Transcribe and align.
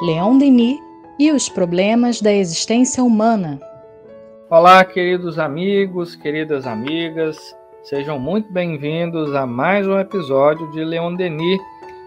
Leon 0.00 0.38
Denis 0.38 0.78
e 1.18 1.32
os 1.32 1.48
problemas 1.48 2.20
da 2.20 2.32
existência 2.32 3.02
humana. 3.02 3.60
Olá, 4.48 4.84
queridos 4.84 5.40
amigos, 5.40 6.14
queridas 6.14 6.68
amigas, 6.68 7.36
sejam 7.82 8.16
muito 8.16 8.52
bem-vindos 8.52 9.34
a 9.34 9.44
mais 9.44 9.88
um 9.88 9.98
episódio 9.98 10.70
de 10.70 10.84
Leon 10.84 11.16
Denis 11.16 11.60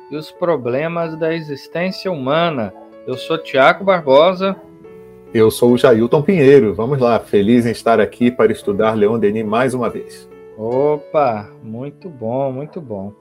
e 0.10 0.16
os 0.16 0.32
problemas 0.32 1.18
da 1.20 1.34
existência 1.34 2.10
humana. 2.10 2.74
Eu 3.06 3.18
sou 3.18 3.38
Tiago 3.38 3.84
Barbosa. 3.84 4.56
Eu 5.34 5.52
sou 5.52 5.74
o 5.74 5.78
Jailton 5.78 6.22
Pinheiro. 6.22 6.74
Vamos 6.74 6.98
lá, 6.98 7.20
feliz 7.20 7.66
em 7.66 7.72
estar 7.72 8.00
aqui 8.00 8.32
para 8.32 8.54
estudar 8.54 8.94
Leon 8.94 9.20
Denis 9.20 9.46
mais 9.46 9.74
uma 9.74 9.90
vez. 9.90 10.30
Opa, 10.58 11.50
muito 11.62 12.08
bom, 12.08 12.54
muito 12.54 12.80
bom. 12.80 13.12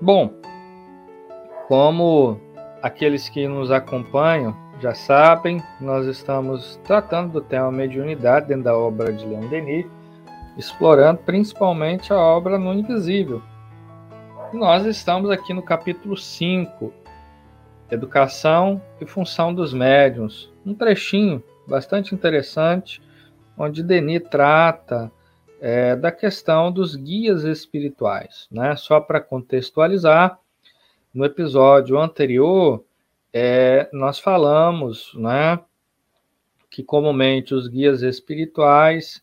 Bom, 0.00 0.32
como 1.68 2.40
aqueles 2.82 3.28
que 3.28 3.46
nos 3.48 3.70
acompanham 3.70 4.56
já 4.80 4.94
sabem, 4.94 5.60
nós 5.80 6.06
estamos 6.06 6.76
tratando 6.84 7.32
do 7.32 7.40
tema 7.40 7.70
mediunidade 7.72 8.46
dentro 8.46 8.64
da 8.64 8.76
obra 8.76 9.12
de 9.12 9.26
Leon 9.26 9.48
Denis, 9.48 9.86
explorando 10.56 11.20
principalmente 11.20 12.12
a 12.12 12.16
obra 12.16 12.58
no 12.58 12.72
invisível. 12.72 13.42
nós 14.52 14.86
estamos 14.86 15.30
aqui 15.30 15.52
no 15.52 15.62
capítulo 15.62 16.16
5, 16.16 16.92
Educação 17.90 18.80
e 19.00 19.06
Função 19.06 19.52
dos 19.52 19.74
Médiuns, 19.74 20.52
um 20.64 20.74
trechinho 20.74 21.42
bastante 21.66 22.14
interessante, 22.14 23.02
onde 23.56 23.82
Denis 23.82 24.22
trata 24.30 25.10
é, 25.60 25.96
da 25.96 26.12
questão 26.12 26.70
dos 26.70 26.94
guias 26.94 27.42
espirituais. 27.42 28.46
Né? 28.50 28.76
Só 28.76 29.00
para 29.00 29.20
contextualizar, 29.20 30.38
no 31.18 31.24
episódio 31.24 31.98
anterior, 31.98 32.84
é, 33.32 33.90
nós 33.92 34.20
falamos 34.20 35.12
né, 35.16 35.58
que 36.70 36.80
comumente 36.80 37.52
os 37.52 37.66
guias 37.66 38.02
espirituais, 38.02 39.20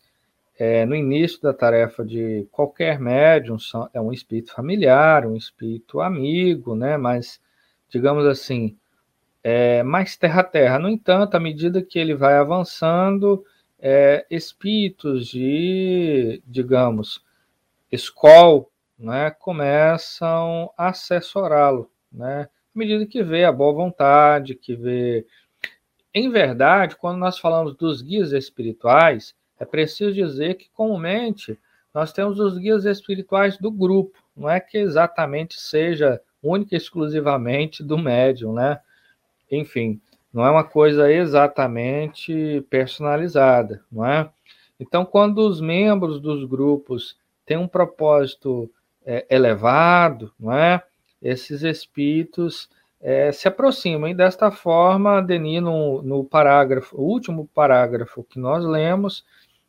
é, 0.58 0.84
no 0.84 0.94
início 0.94 1.40
da 1.40 1.54
tarefa 1.54 2.04
de 2.04 2.46
qualquer 2.52 3.00
médium, 3.00 3.58
são, 3.58 3.88
é 3.94 4.00
um 4.00 4.12
espírito 4.12 4.52
familiar, 4.52 5.24
um 5.24 5.36
espírito 5.36 5.98
amigo, 6.02 6.76
né, 6.76 6.98
mas, 6.98 7.40
digamos 7.88 8.26
assim, 8.26 8.76
é, 9.42 9.82
mais 9.82 10.18
terra-terra. 10.18 10.78
No 10.78 10.90
entanto, 10.90 11.34
à 11.34 11.40
medida 11.40 11.80
que 11.80 11.98
ele 11.98 12.14
vai 12.14 12.34
avançando, 12.34 13.42
é, 13.80 14.26
espíritos 14.30 15.28
de, 15.28 16.42
digamos, 16.46 17.24
escola, 17.90 18.66
né, 18.98 19.30
começam 19.30 20.72
a 20.76 20.88
assessorá-lo, 20.88 21.90
né, 22.10 22.48
à 22.74 22.78
medida 22.78 23.06
que 23.06 23.22
vê 23.22 23.44
a 23.44 23.52
boa 23.52 23.72
vontade, 23.72 24.54
que 24.54 24.74
vê. 24.74 25.26
Em 26.14 26.30
verdade, 26.30 26.96
quando 26.96 27.18
nós 27.18 27.38
falamos 27.38 27.74
dos 27.76 28.00
guias 28.00 28.32
espirituais, 28.32 29.34
é 29.58 29.64
preciso 29.64 30.12
dizer 30.12 30.54
que 30.54 30.70
comumente 30.70 31.58
nós 31.92 32.12
temos 32.12 32.38
os 32.38 32.58
guias 32.58 32.84
espirituais 32.84 33.56
do 33.58 33.70
grupo, 33.70 34.18
não 34.36 34.50
é 34.50 34.60
que 34.60 34.76
exatamente 34.76 35.58
seja 35.60 36.20
única 36.42 36.74
e 36.74 36.78
exclusivamente 36.78 37.82
do 37.82 37.96
médium, 37.96 38.52
né? 38.52 38.80
Enfim, 39.50 40.00
não 40.32 40.44
é 40.44 40.50
uma 40.50 40.64
coisa 40.64 41.10
exatamente 41.10 42.60
personalizada, 42.68 43.82
não 43.90 44.04
é? 44.04 44.30
Então, 44.78 45.06
quando 45.06 45.38
os 45.38 45.60
membros 45.60 46.20
dos 46.20 46.44
grupos 46.44 47.16
têm 47.46 47.56
um 47.56 47.66
propósito 47.66 48.70
é, 49.06 49.24
elevado, 49.30 50.32
não 50.38 50.52
é? 50.52 50.82
Esses 51.22 51.62
espíritos 51.62 52.68
é, 53.00 53.30
se 53.30 53.46
aproximam. 53.46 54.10
E 54.10 54.14
desta 54.14 54.50
forma, 54.50 55.22
Denis, 55.22 55.62
no, 55.62 56.02
no 56.02 56.24
parágrafo, 56.24 57.00
último 57.00 57.48
parágrafo 57.54 58.24
que 58.24 58.38
nós 58.38 58.64
lemos, 58.64 59.24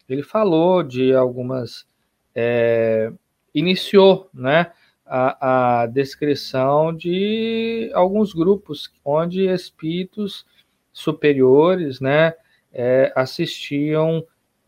ele 0.09 0.23
falou 0.23 0.81
de 0.81 1.13
algumas. 1.13 1.85
É, 2.33 3.11
iniciou 3.53 4.29
né, 4.33 4.71
a, 5.05 5.81
a, 5.81 5.85
descrição 5.87 6.95
de 6.95 7.89
alguns 7.93 8.31
grupos 8.31 8.91
onde 9.03 9.47
espíritos 9.47 10.45
superiores 10.93 11.99
né, 11.99 12.33
é, 12.71 13.11
assistiam 13.15 14.23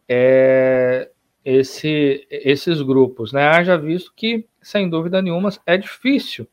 é, 0.08 1.12
esse, 1.50 2.28
esses 2.30 2.82
grupos. 2.82 3.34
Né? 3.34 3.44
Haja 3.44 3.78
visto 3.78 4.14
que, 4.16 4.46
sem 4.62 4.90
dúvida 4.90 5.22
nenhuma, 5.22 5.50
é 5.66 5.78
difícil 5.78 6.48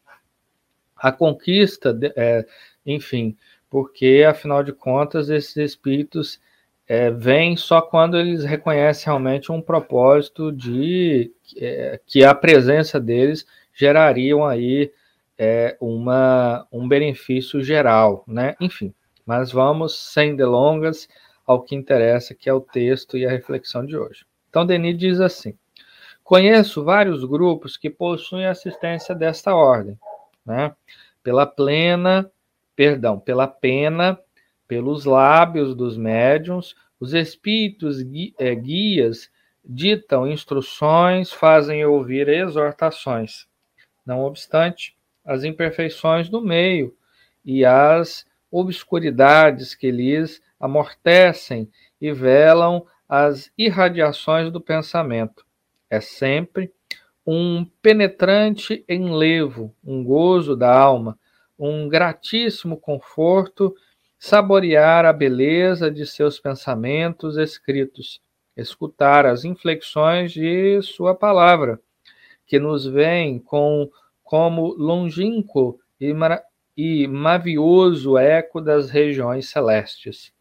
a 0.96 1.12
conquista, 1.12 1.92
de, 1.92 2.12
é, 2.16 2.46
enfim, 2.84 3.36
porque, 3.68 4.24
afinal 4.26 4.62
de 4.62 4.72
contas, 4.72 5.28
esses 5.28 5.56
espíritos 5.56 6.40
é, 6.88 7.10
vêm 7.10 7.56
só 7.56 7.82
quando 7.82 8.16
eles 8.16 8.44
reconhecem 8.44 9.04
realmente 9.04 9.52
um 9.52 9.60
propósito 9.60 10.50
de 10.50 11.30
é, 11.58 12.00
que 12.06 12.24
a 12.24 12.34
presença 12.34 12.98
deles 12.98 13.44
gerariam 13.74 14.46
aí 14.46 14.90
é, 15.36 15.76
uma, 15.78 16.66
um 16.72 16.88
benefício 16.88 17.62
geral, 17.62 18.24
né? 18.26 18.54
Enfim, 18.58 18.94
mas 19.26 19.52
vamos, 19.52 19.94
sem 20.14 20.34
delongas, 20.34 21.06
ao 21.46 21.62
que 21.62 21.74
interessa, 21.74 22.34
que 22.34 22.48
é 22.48 22.52
o 22.54 22.60
texto 22.60 23.18
e 23.18 23.26
a 23.26 23.30
reflexão 23.30 23.84
de 23.84 23.96
hoje. 23.96 24.24
Então, 24.56 24.64
Denis 24.64 24.96
diz 24.96 25.20
assim: 25.20 25.52
Conheço 26.24 26.82
vários 26.82 27.26
grupos 27.26 27.76
que 27.76 27.90
possuem 27.90 28.46
assistência 28.46 29.14
desta 29.14 29.54
ordem, 29.54 29.98
né? 30.46 30.74
Pela 31.22 31.44
plena, 31.44 32.32
perdão, 32.74 33.20
pela 33.20 33.46
pena, 33.46 34.18
pelos 34.66 35.04
lábios 35.04 35.74
dos 35.74 35.98
médiums, 35.98 36.74
os 36.98 37.12
espíritos 37.12 37.98
eh, 38.38 38.54
guias 38.54 39.30
ditam 39.62 40.26
instruções, 40.26 41.30
fazem 41.30 41.84
ouvir 41.84 42.26
exortações. 42.26 43.46
Não 44.06 44.22
obstante, 44.24 44.96
as 45.22 45.44
imperfeições 45.44 46.30
do 46.30 46.40
meio 46.40 46.96
e 47.44 47.62
as 47.62 48.24
obscuridades 48.50 49.74
que 49.74 49.90
lhes 49.90 50.40
amortecem 50.58 51.70
e 52.00 52.10
velam 52.10 52.86
as 53.08 53.50
irradiações 53.56 54.52
do 54.52 54.60
pensamento. 54.60 55.44
É 55.88 56.00
sempre 56.00 56.72
um 57.26 57.64
penetrante 57.82 58.84
enlevo, 58.88 59.74
um 59.84 60.02
gozo 60.02 60.56
da 60.56 60.72
alma, 60.72 61.18
um 61.58 61.88
gratíssimo 61.88 62.76
conforto 62.76 63.74
saborear 64.18 65.04
a 65.04 65.12
beleza 65.12 65.90
de 65.90 66.06
seus 66.06 66.38
pensamentos 66.38 67.36
escritos, 67.36 68.20
escutar 68.56 69.26
as 69.26 69.44
inflexões 69.44 70.32
de 70.32 70.80
sua 70.82 71.14
palavra, 71.14 71.80
que 72.46 72.58
nos 72.58 72.86
vem 72.86 73.38
com 73.38 73.90
como 74.22 74.74
longínquo 74.74 75.78
e, 76.00 76.12
e 76.76 77.06
mavioso 77.06 78.18
eco 78.18 78.60
das 78.60 78.90
regiões 78.90 79.48
celestes. 79.48 80.32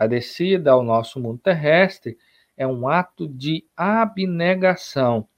A 0.00 0.06
descida 0.06 0.70
ao 0.70 0.82
nosso 0.82 1.20
mundo 1.20 1.38
terrestre 1.44 2.16
é 2.56 2.66
um 2.66 2.88
ato 2.88 3.28
de 3.28 3.66
abnegação 3.76 5.28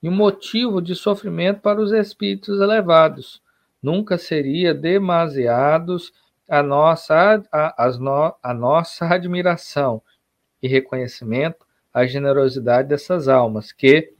e 0.00 0.08
um 0.08 0.14
motivo 0.14 0.80
de 0.80 0.94
sofrimento 0.94 1.60
para 1.60 1.80
os 1.80 1.90
espíritos 1.90 2.60
elevados. 2.60 3.42
Nunca 3.82 4.16
seria 4.16 4.72
demasiados 4.72 6.12
a 6.48 6.62
nossa, 6.62 7.42
a, 7.50 7.90
no, 7.98 8.36
a 8.40 8.54
nossa 8.54 9.06
admiração 9.12 10.00
e 10.62 10.68
reconhecimento 10.68 11.66
à 11.92 12.06
generosidade 12.06 12.86
dessas 12.86 13.26
almas 13.26 13.72
que 13.72 14.14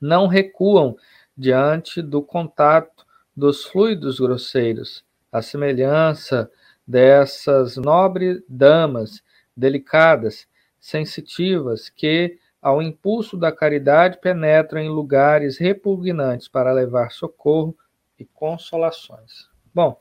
não 0.00 0.26
recuam 0.26 0.96
diante 1.38 2.02
do 2.02 2.20
contato 2.20 3.06
dos 3.36 3.64
fluidos 3.64 4.18
grosseiros, 4.18 5.04
a 5.30 5.40
semelhança 5.40 6.50
dessas 6.90 7.76
nobres 7.76 8.42
damas 8.48 9.22
delicadas, 9.56 10.48
sensitivas, 10.80 11.88
que, 11.88 12.36
ao 12.60 12.82
impulso 12.82 13.36
da 13.36 13.52
caridade, 13.52 14.18
penetram 14.20 14.80
em 14.80 14.88
lugares 14.88 15.56
repugnantes 15.56 16.48
para 16.48 16.72
levar 16.72 17.12
socorro 17.12 17.76
e 18.18 18.24
consolações. 18.24 19.48
Bom, 19.72 20.00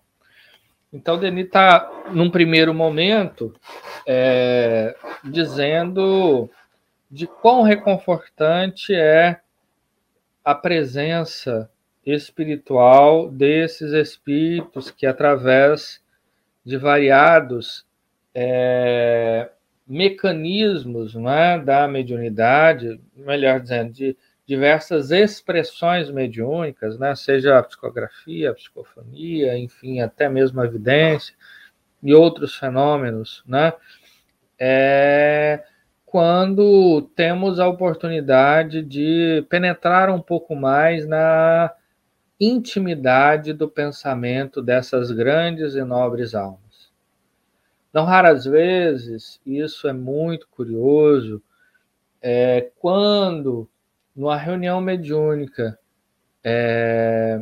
então 0.92 1.20
Denis 1.20 1.46
está, 1.46 1.92
num 2.12 2.32
primeiro 2.32 2.74
momento, 2.74 3.54
é, 4.08 4.96
dizendo 5.24 6.50
de 7.12 7.28
quão 7.28 7.62
reconfortante 7.62 8.96
é 8.96 9.40
a 10.44 10.56
presença 10.56 11.70
espiritual 12.04 13.30
desses 13.30 13.94
espíritos 13.94 14.90
que, 14.90 15.06
através 15.06 16.02
de 16.66 16.78
variados 16.78 17.86
é, 18.34 19.50
mecanismos 19.88 21.16
é, 21.16 21.60
da 21.60 21.88
mediunidade, 21.88 23.00
melhor 23.16 23.60
dizendo, 23.60 23.92
de, 23.92 24.18
diversas 24.46 25.12
expressões 25.12 26.10
mediúnicas, 26.10 26.98
né? 26.98 27.16
seja 27.16 27.60
a 27.60 27.64
psicografia, 27.64 28.50
a 28.50 28.54
psicofonia, 28.54 29.58
enfim, 29.58 30.00
até 30.02 30.28
mesmo 30.28 30.60
a 30.60 30.66
evidência 30.66 31.36
e 32.02 32.14
outros 32.14 32.56
fenômenos, 32.56 33.44
né? 33.46 33.74
É 34.58 35.64
quando 36.10 37.04
temos 37.16 37.60
a 37.60 37.68
oportunidade 37.68 38.82
de 38.82 39.46
penetrar 39.48 40.10
um 40.10 40.20
pouco 40.20 40.56
mais 40.56 41.08
na 41.08 41.72
intimidade 42.40 43.54
do 43.54 43.68
pensamento 43.68 44.62
dessas 44.62 45.12
grandes 45.12 45.76
e 45.76 45.84
nobres 45.84 46.34
almas. 46.34 46.90
Não 47.92 48.06
raras 48.06 48.46
vezes, 48.46 49.42
isso 49.46 49.88
é 49.88 49.94
muito 49.94 50.48
curioso, 50.50 51.42
é, 52.22 52.72
quando 52.80 53.68
numa 54.16 54.36
reunião 54.36 54.82
mediúnica, 54.82 55.80
é, 56.44 57.42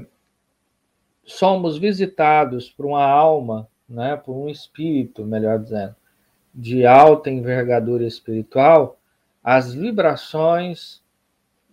somos 1.25 1.77
visitados 1.77 2.69
por 2.69 2.85
uma 2.85 3.03
alma, 3.03 3.67
né, 3.89 4.15
por 4.15 4.33
um 4.33 4.47
espírito, 4.47 5.25
melhor 5.25 5.59
dizendo, 5.59 5.95
de 6.53 6.85
alta 6.85 7.31
envergadura 7.31 8.03
espiritual, 8.03 8.99
as 9.43 9.73
vibrações 9.73 11.01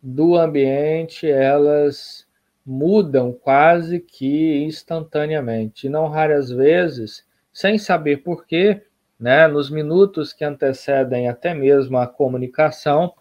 do 0.03 0.37
ambiente 0.37 1.31
elas 1.31 2.24
mudam 2.65 3.33
quase 3.33 4.01
que 4.01 4.63
instantaneamente, 4.65 5.87
e 5.87 5.91
não 5.91 6.09
raras 6.09 6.51
vezes, 6.51 7.27
sem 7.53 7.79
saber 7.79 8.19
porquê, 8.19 8.83
né, 9.19 9.47
nos 9.47 9.71
minutos 9.71 10.33
que 10.33 10.45
antecedem 10.45 11.29
até 11.29 11.55
mesmo 11.55 11.99
a 11.99 12.07
comunicação, 12.07 13.15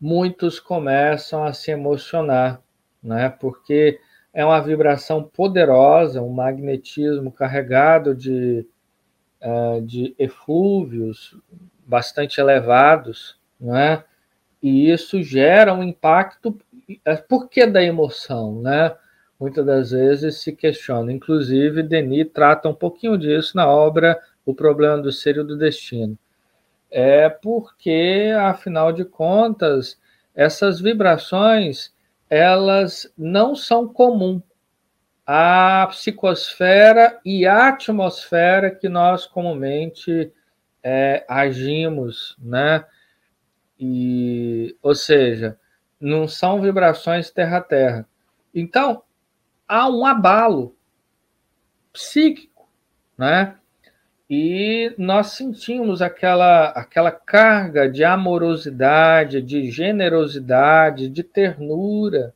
muitos 0.00 0.60
começam 0.60 1.44
a 1.44 1.52
se 1.52 1.70
emocionar, 1.70 2.62
né? 3.02 3.28
Porque 3.28 3.98
é 4.32 4.44
uma 4.44 4.60
vibração 4.60 5.22
poderosa, 5.22 6.22
um 6.22 6.32
magnetismo 6.32 7.32
carregado 7.32 8.14
de, 8.14 8.66
uh, 9.42 9.80
de 9.82 10.14
eflúvios 10.18 11.36
bastante 11.86 12.40
elevados, 12.40 13.38
né? 13.60 14.04
E 14.62 14.90
isso 14.90 15.22
gera 15.22 15.72
um 15.72 15.82
impacto. 15.82 16.56
É, 17.04 17.16
por 17.16 17.48
que 17.48 17.66
da 17.66 17.82
emoção, 17.82 18.60
né? 18.60 18.94
Muitas 19.38 19.64
das 19.64 19.90
vezes 19.92 20.40
se 20.40 20.52
questiona. 20.52 21.12
Inclusive, 21.12 21.82
Denis 21.82 22.28
trata 22.32 22.68
um 22.68 22.74
pouquinho 22.74 23.16
disso 23.16 23.56
na 23.56 23.68
obra 23.68 24.20
O 24.44 24.54
Problema 24.54 25.00
do 25.00 25.12
Ser 25.12 25.36
e 25.36 25.44
do 25.44 25.56
Destino 25.56 26.18
é 26.90 27.28
porque, 27.28 28.32
afinal 28.38 28.92
de 28.92 29.04
contas, 29.04 29.98
essas 30.34 30.80
vibrações 30.80 31.92
elas 32.30 33.10
não 33.16 33.54
são 33.54 33.88
comuns 33.88 34.42
à 35.26 35.86
psicosfera 35.90 37.18
e 37.24 37.46
à 37.46 37.68
atmosfera 37.68 38.70
que 38.70 38.88
nós 38.88 39.26
comumente 39.26 40.30
é, 40.82 41.24
agimos, 41.28 42.36
né? 42.38 42.84
E, 43.80 44.76
ou 44.82 44.94
seja, 44.94 45.58
não 46.00 46.28
são 46.28 46.60
vibrações 46.60 47.30
terra-terra. 47.30 48.06
Então, 48.54 49.02
há 49.66 49.88
um 49.88 50.04
abalo 50.06 50.76
psíquico, 51.92 52.68
né? 53.16 53.58
e 54.30 54.94
nós 54.98 55.28
sentimos 55.28 56.02
aquela, 56.02 56.66
aquela 56.70 57.10
carga 57.10 57.88
de 57.88 58.04
amorosidade, 58.04 59.40
de 59.40 59.70
generosidade, 59.70 61.08
de 61.08 61.22
ternura. 61.22 62.34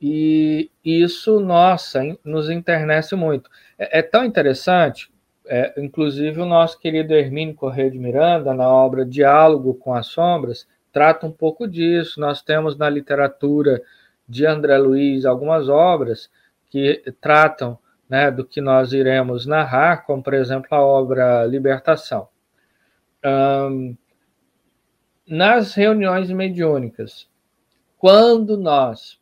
E 0.00 0.70
isso, 0.84 1.40
nossa, 1.40 2.00
nos 2.24 2.48
internece 2.48 3.16
muito. 3.16 3.50
É, 3.76 3.98
é 3.98 4.02
tão 4.02 4.24
interessante, 4.24 5.10
é, 5.46 5.74
inclusive 5.76 6.40
o 6.40 6.46
nosso 6.46 6.78
querido 6.78 7.12
Hermínio 7.12 7.54
Correia 7.54 7.90
de 7.90 7.98
Miranda, 7.98 8.54
na 8.54 8.68
obra 8.68 9.04
Diálogo 9.04 9.74
com 9.74 9.92
as 9.92 10.06
Sombras, 10.06 10.66
trata 10.92 11.26
um 11.26 11.32
pouco 11.32 11.66
disso. 11.66 12.20
Nós 12.20 12.42
temos 12.42 12.76
na 12.76 12.88
literatura 12.88 13.82
de 14.28 14.46
André 14.46 14.78
Luiz 14.78 15.24
algumas 15.24 15.68
obras 15.68 16.30
que 16.68 17.02
tratam 17.20 17.78
né, 18.08 18.30
do 18.30 18.44
que 18.44 18.60
nós 18.60 18.92
iremos 18.92 19.46
narrar, 19.46 20.04
como 20.04 20.22
por 20.22 20.34
exemplo 20.34 20.68
a 20.70 20.82
obra 20.84 21.44
Libertação. 21.46 22.28
Um, 23.24 23.96
nas 25.26 25.74
reuniões 25.74 26.30
mediúnicas, 26.30 27.28
quando 27.96 28.56
nós 28.56 29.20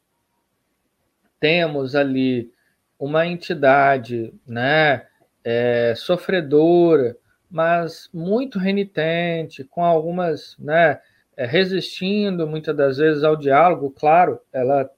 temos 1.38 1.94
ali 1.94 2.50
uma 2.98 3.26
entidade, 3.26 4.32
né, 4.46 5.06
é, 5.44 5.94
sofredora, 5.94 7.16
mas 7.50 8.08
muito 8.12 8.58
renitente, 8.58 9.64
com 9.64 9.84
algumas, 9.84 10.56
né, 10.58 11.00
é, 11.38 11.46
resistindo 11.46 12.48
muitas 12.48 12.76
das 12.76 12.98
vezes 12.98 13.22
ao 13.22 13.36
diálogo, 13.36 13.94
claro, 13.96 14.40
ela, 14.52 14.90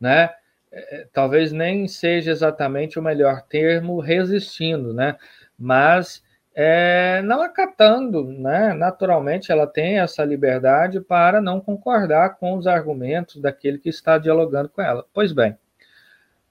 né, 0.00 0.30
é, 0.72 1.06
talvez 1.12 1.52
nem 1.52 1.86
seja 1.86 2.30
exatamente 2.30 2.98
o 2.98 3.02
melhor 3.02 3.42
termo 3.42 4.00
resistindo, 4.00 4.94
né? 4.94 5.16
Mas 5.58 6.24
é, 6.54 7.20
não 7.22 7.42
acatando, 7.42 8.24
né? 8.24 8.72
Naturalmente, 8.72 9.52
ela 9.52 9.66
tem 9.66 9.98
essa 10.00 10.24
liberdade 10.24 11.00
para 11.00 11.40
não 11.40 11.60
concordar 11.60 12.36
com 12.36 12.56
os 12.56 12.66
argumentos 12.66 13.40
daquele 13.40 13.78
que 13.78 13.90
está 13.90 14.16
dialogando 14.16 14.70
com 14.70 14.80
ela. 14.80 15.04
Pois 15.12 15.32
bem, 15.32 15.56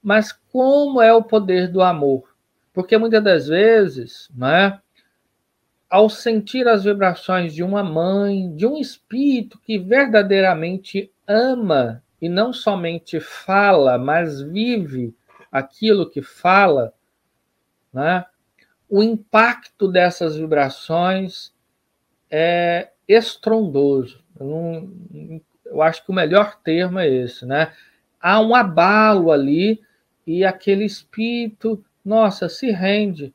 mas 0.01 0.31
como 0.51 1.01
é 1.01 1.11
o 1.11 1.23
poder 1.23 1.67
do 1.69 1.81
amor? 1.81 2.35
Porque 2.71 2.97
muitas 2.99 3.23
das 3.23 3.47
vezes, 3.47 4.29
né? 4.35 4.79
Ao 5.93 6.09
sentir 6.09 6.67
as 6.67 6.85
vibrações 6.85 7.53
de 7.53 7.61
uma 7.61 7.83
mãe, 7.83 8.51
de 8.55 8.65
um 8.65 8.77
espírito 8.77 9.59
que 9.59 9.77
verdadeiramente 9.77 11.11
ama 11.27 12.03
e 12.19 12.27
não 12.27 12.51
somente 12.51 13.19
fala, 13.19 13.95
mas 13.99 14.41
vive 14.41 15.15
aquilo 15.51 16.09
que 16.09 16.19
fala, 16.19 16.91
né? 17.93 18.25
o 18.89 19.03
impacto 19.03 19.87
dessas 19.87 20.35
vibrações 20.35 21.53
é 22.27 22.89
estrondoso. 23.07 24.19
Eu, 24.39 24.47
não, 24.47 25.41
eu 25.63 25.79
acho 25.79 26.03
que 26.03 26.09
o 26.09 26.15
melhor 26.15 26.59
termo 26.63 26.97
é 26.97 27.07
esse, 27.07 27.45
né? 27.45 27.71
Há 28.19 28.41
um 28.41 28.55
abalo 28.55 29.31
ali 29.31 29.79
e 30.25 30.43
aquele 30.43 30.85
espírito, 30.85 31.85
nossa, 32.03 32.49
se 32.49 32.71
rende. 32.71 33.31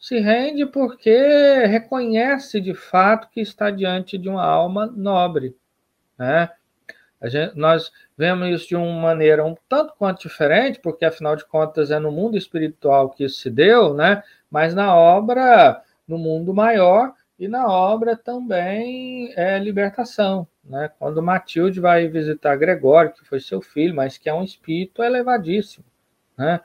Se 0.00 0.18
rende 0.18 0.64
porque 0.64 1.66
reconhece 1.66 2.58
de 2.58 2.72
fato 2.72 3.28
que 3.30 3.40
está 3.40 3.70
diante 3.70 4.16
de 4.16 4.30
uma 4.30 4.42
alma 4.42 4.86
nobre, 4.86 5.54
né? 6.18 6.50
Gente, 7.24 7.54
nós 7.54 7.92
vemos 8.16 8.48
isso 8.48 8.68
de 8.68 8.76
uma 8.76 8.98
maneira 8.98 9.44
um 9.44 9.54
tanto 9.68 9.92
quanto 9.98 10.22
diferente, 10.22 10.80
porque 10.80 11.04
afinal 11.04 11.36
de 11.36 11.44
contas 11.44 11.90
é 11.90 11.98
no 11.98 12.10
mundo 12.10 12.38
espiritual 12.38 13.10
que 13.10 13.24
isso 13.24 13.40
se 13.40 13.50
deu, 13.50 13.92
né? 13.92 14.22
Mas 14.50 14.74
na 14.74 14.94
obra, 14.96 15.82
no 16.08 16.16
mundo 16.16 16.54
maior, 16.54 17.12
e 17.38 17.46
na 17.46 17.66
obra 17.68 18.16
também 18.16 19.34
é 19.36 19.58
libertação, 19.58 20.48
né? 20.64 20.90
Quando 20.98 21.22
Matilde 21.22 21.78
vai 21.78 22.08
visitar 22.08 22.56
Gregório, 22.56 23.12
que 23.12 23.24
foi 23.24 23.38
seu 23.38 23.60
filho, 23.60 23.94
mas 23.94 24.16
que 24.16 24.30
é 24.30 24.34
um 24.34 24.44
espírito 24.44 25.02
elevadíssimo, 25.02 25.84
né? 26.38 26.58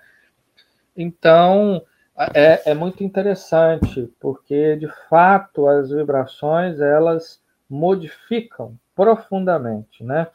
Então 0.96 1.86
é, 2.34 2.72
é 2.72 2.74
muito 2.74 3.04
interessante, 3.04 4.10
porque 4.20 4.78
de 4.78 4.88
fato 5.10 5.68
as 5.68 5.90
vibrações 5.90 6.80
elas 6.80 7.42
modificam 7.70 8.78
profundamente, 8.96 10.04
né? 10.04 10.28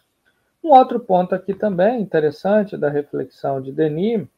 Um 0.62 0.70
outro 0.70 1.00
ponto 1.00 1.34
aqui 1.34 1.54
também 1.54 2.02
interessante 2.02 2.76
da 2.76 2.90
reflexão 2.90 3.62
de 3.62 3.72
Denis 3.72 4.28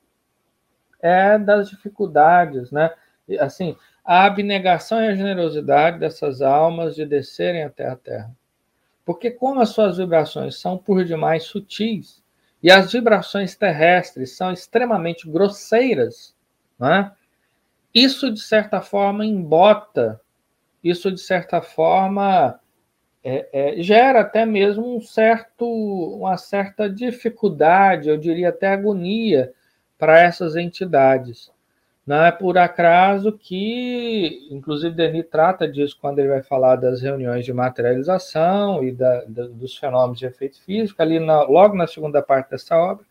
é 1.01 1.37
das 1.37 1.69
dificuldades, 1.69 2.71
né? 2.71 2.93
Assim, 3.41 3.77
a 4.05 4.25
abnegação 4.25 5.03
e 5.03 5.09
a 5.09 5.15
generosidade 5.15 5.99
dessas 5.99 6.41
almas 6.41 6.95
de 6.95 7.05
descerem 7.05 7.65
até 7.65 7.89
a 7.89 7.97
Terra. 7.97 8.31
Porque 9.05 9.33
como 9.33 9.61
as 9.61 9.71
suas 9.71 9.97
vibrações 9.97 10.61
são 10.61 10.79
por 10.79 11.05
demais 11.05 11.43
sutis 11.43 12.23
e 12.63 12.71
as 12.71 12.93
vibrações 12.93 13.57
terrestres 13.57 14.37
são 14.37 14.53
extremamente 14.53 15.29
grosseiras, 15.29 16.37
né? 16.79 17.11
Isso 17.95 18.33
de 18.33 18.41
certa 18.41 18.81
forma 18.81 19.25
embota, 19.25 20.21
isso 20.83 21.11
de 21.13 21.21
certa 21.21 21.61
forma 21.61 22.59
é, 23.23 23.49
é, 23.53 23.83
gera 23.83 24.21
até 24.21 24.45
mesmo 24.45 24.97
um 24.97 25.01
certo, 25.01 25.65
uma 25.65 26.37
certa 26.37 26.89
dificuldade, 26.89 28.09
eu 28.09 28.17
diria 28.17 28.49
até 28.49 28.69
agonia, 28.69 29.53
para 29.99 30.21
essas 30.21 30.57
entidades. 30.57 31.53
Não 32.05 32.25
é 32.25 32.33
por 32.33 32.59
acaso 32.59 33.31
que, 33.31 34.49
inclusive, 34.51 34.93
Denis 34.93 35.27
trata 35.31 35.69
disso 35.69 35.97
quando 36.01 36.19
ele 36.19 36.31
vai 36.31 36.43
falar 36.43 36.75
das 36.75 37.01
reuniões 37.01 37.45
de 37.45 37.53
materialização 37.53 38.83
e 38.83 38.91
da, 38.91 39.23
da, 39.29 39.47
dos 39.47 39.77
fenômenos 39.77 40.19
de 40.19 40.27
efeito 40.27 40.61
físico, 40.61 41.01
ali 41.01 41.21
na, 41.21 41.43
logo 41.43 41.77
na 41.77 41.87
segunda 41.87 42.21
parte 42.21 42.51
dessa 42.51 42.77
obra, 42.77 43.05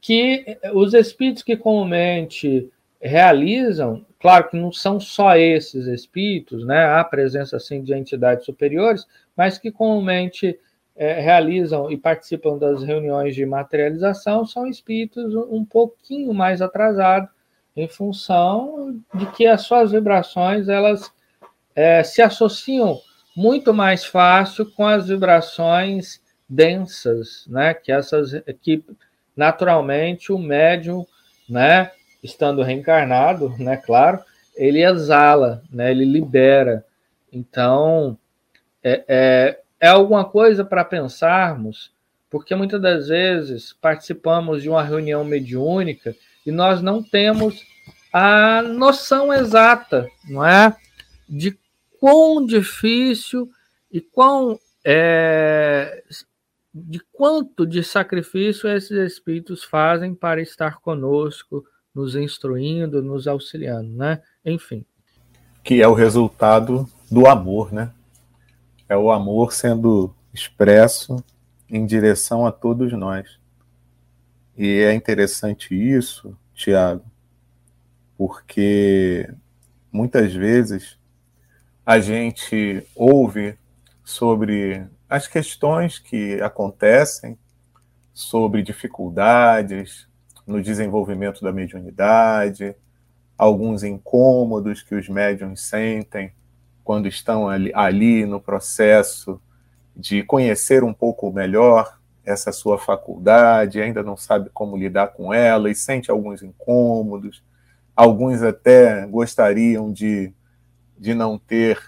que 0.00 0.58
os 0.72 0.94
espíritos 0.94 1.42
que 1.42 1.58
comumente 1.58 2.72
realizam, 3.00 4.04
claro 4.18 4.48
que 4.48 4.56
não 4.56 4.72
são 4.72 4.98
só 4.98 5.36
esses 5.36 5.86
espíritos, 5.86 6.64
né? 6.64 6.84
há 6.84 7.04
presença 7.04 7.56
assim 7.56 7.82
de 7.82 7.94
entidades 7.94 8.44
superiores, 8.44 9.06
mas 9.36 9.58
que 9.58 9.70
comumente 9.70 10.58
é, 10.96 11.20
realizam 11.20 11.90
e 11.90 11.96
participam 11.96 12.56
das 12.56 12.82
reuniões 12.82 13.34
de 13.34 13.44
materialização 13.44 14.46
são 14.46 14.66
espíritos 14.66 15.34
um 15.34 15.64
pouquinho 15.64 16.32
mais 16.32 16.62
atrasados 16.62 17.28
em 17.76 17.86
função 17.86 18.98
de 19.14 19.26
que 19.32 19.46
as 19.46 19.62
suas 19.62 19.92
vibrações 19.92 20.68
elas 20.68 21.12
é, 21.74 22.02
se 22.02 22.22
associam 22.22 22.98
muito 23.36 23.74
mais 23.74 24.06
fácil 24.06 24.64
com 24.72 24.86
as 24.86 25.08
vibrações 25.08 26.22
densas, 26.48 27.46
né? 27.46 27.74
Que 27.74 27.92
essas 27.92 28.30
que 28.62 28.82
naturalmente 29.36 30.32
o 30.32 30.38
médium, 30.38 31.06
né? 31.46 31.90
Estando 32.26 32.62
reencarnado, 32.62 33.54
né? 33.58 33.76
Claro, 33.76 34.20
ele 34.54 34.84
exala, 34.84 35.62
né? 35.70 35.90
Ele 35.90 36.04
libera. 36.04 36.84
Então 37.32 38.18
é, 38.82 39.04
é, 39.08 39.60
é 39.80 39.88
alguma 39.88 40.24
coisa 40.24 40.64
para 40.64 40.84
pensarmos, 40.84 41.92
porque 42.30 42.54
muitas 42.54 42.80
das 42.80 43.08
vezes 43.08 43.72
participamos 43.72 44.62
de 44.62 44.68
uma 44.68 44.82
reunião 44.82 45.24
mediúnica 45.24 46.14
e 46.44 46.50
nós 46.50 46.82
não 46.82 47.02
temos 47.02 47.64
a 48.12 48.62
noção 48.62 49.32
exata, 49.32 50.06
não 50.28 50.44
é, 50.44 50.74
de 51.28 51.58
quão 51.98 52.44
difícil 52.44 53.50
e 53.90 54.00
quão 54.00 54.58
é, 54.84 56.02
de 56.72 57.00
quanto 57.12 57.66
de 57.66 57.82
sacrifício 57.82 58.68
esses 58.68 58.90
espíritos 58.90 59.64
fazem 59.64 60.14
para 60.14 60.40
estar 60.42 60.78
conosco, 60.80 61.64
nos 61.96 62.14
instruindo, 62.14 63.02
nos 63.02 63.26
auxiliando, 63.26 63.90
né? 63.96 64.20
Enfim. 64.44 64.84
Que 65.64 65.80
é 65.80 65.88
o 65.88 65.94
resultado 65.94 66.86
do 67.10 67.26
amor, 67.26 67.72
né? 67.72 67.90
É 68.86 68.94
o 68.94 69.10
amor 69.10 69.54
sendo 69.54 70.14
expresso 70.32 71.24
em 71.70 71.86
direção 71.86 72.44
a 72.44 72.52
todos 72.52 72.92
nós. 72.92 73.40
E 74.58 74.82
é 74.82 74.92
interessante 74.92 75.74
isso, 75.74 76.36
Tiago, 76.54 77.02
porque 78.16 79.28
muitas 79.90 80.34
vezes 80.34 80.98
a 81.84 81.98
gente 81.98 82.86
ouve 82.94 83.58
sobre 84.04 84.86
as 85.08 85.26
questões 85.26 85.98
que 85.98 86.40
acontecem, 86.42 87.38
sobre 88.12 88.62
dificuldades 88.62 90.05
no 90.46 90.62
desenvolvimento 90.62 91.42
da 91.42 91.52
mediunidade, 91.52 92.76
alguns 93.36 93.82
incômodos 93.82 94.82
que 94.82 94.94
os 94.94 95.08
médiums 95.08 95.60
sentem 95.62 96.32
quando 96.84 97.08
estão 97.08 97.48
ali, 97.48 97.72
ali 97.74 98.24
no 98.24 98.40
processo 98.40 99.40
de 99.94 100.22
conhecer 100.22 100.84
um 100.84 100.92
pouco 100.92 101.32
melhor 101.32 101.98
essa 102.24 102.52
sua 102.52 102.78
faculdade, 102.78 103.80
ainda 103.80 104.02
não 104.02 104.16
sabe 104.16 104.50
como 104.52 104.76
lidar 104.76 105.08
com 105.08 105.32
ela 105.32 105.70
e 105.70 105.74
sente 105.74 106.10
alguns 106.10 106.42
incômodos. 106.42 107.42
Alguns 107.94 108.42
até 108.42 109.06
gostariam 109.06 109.92
de, 109.92 110.32
de 110.98 111.14
não 111.14 111.38
ter 111.38 111.80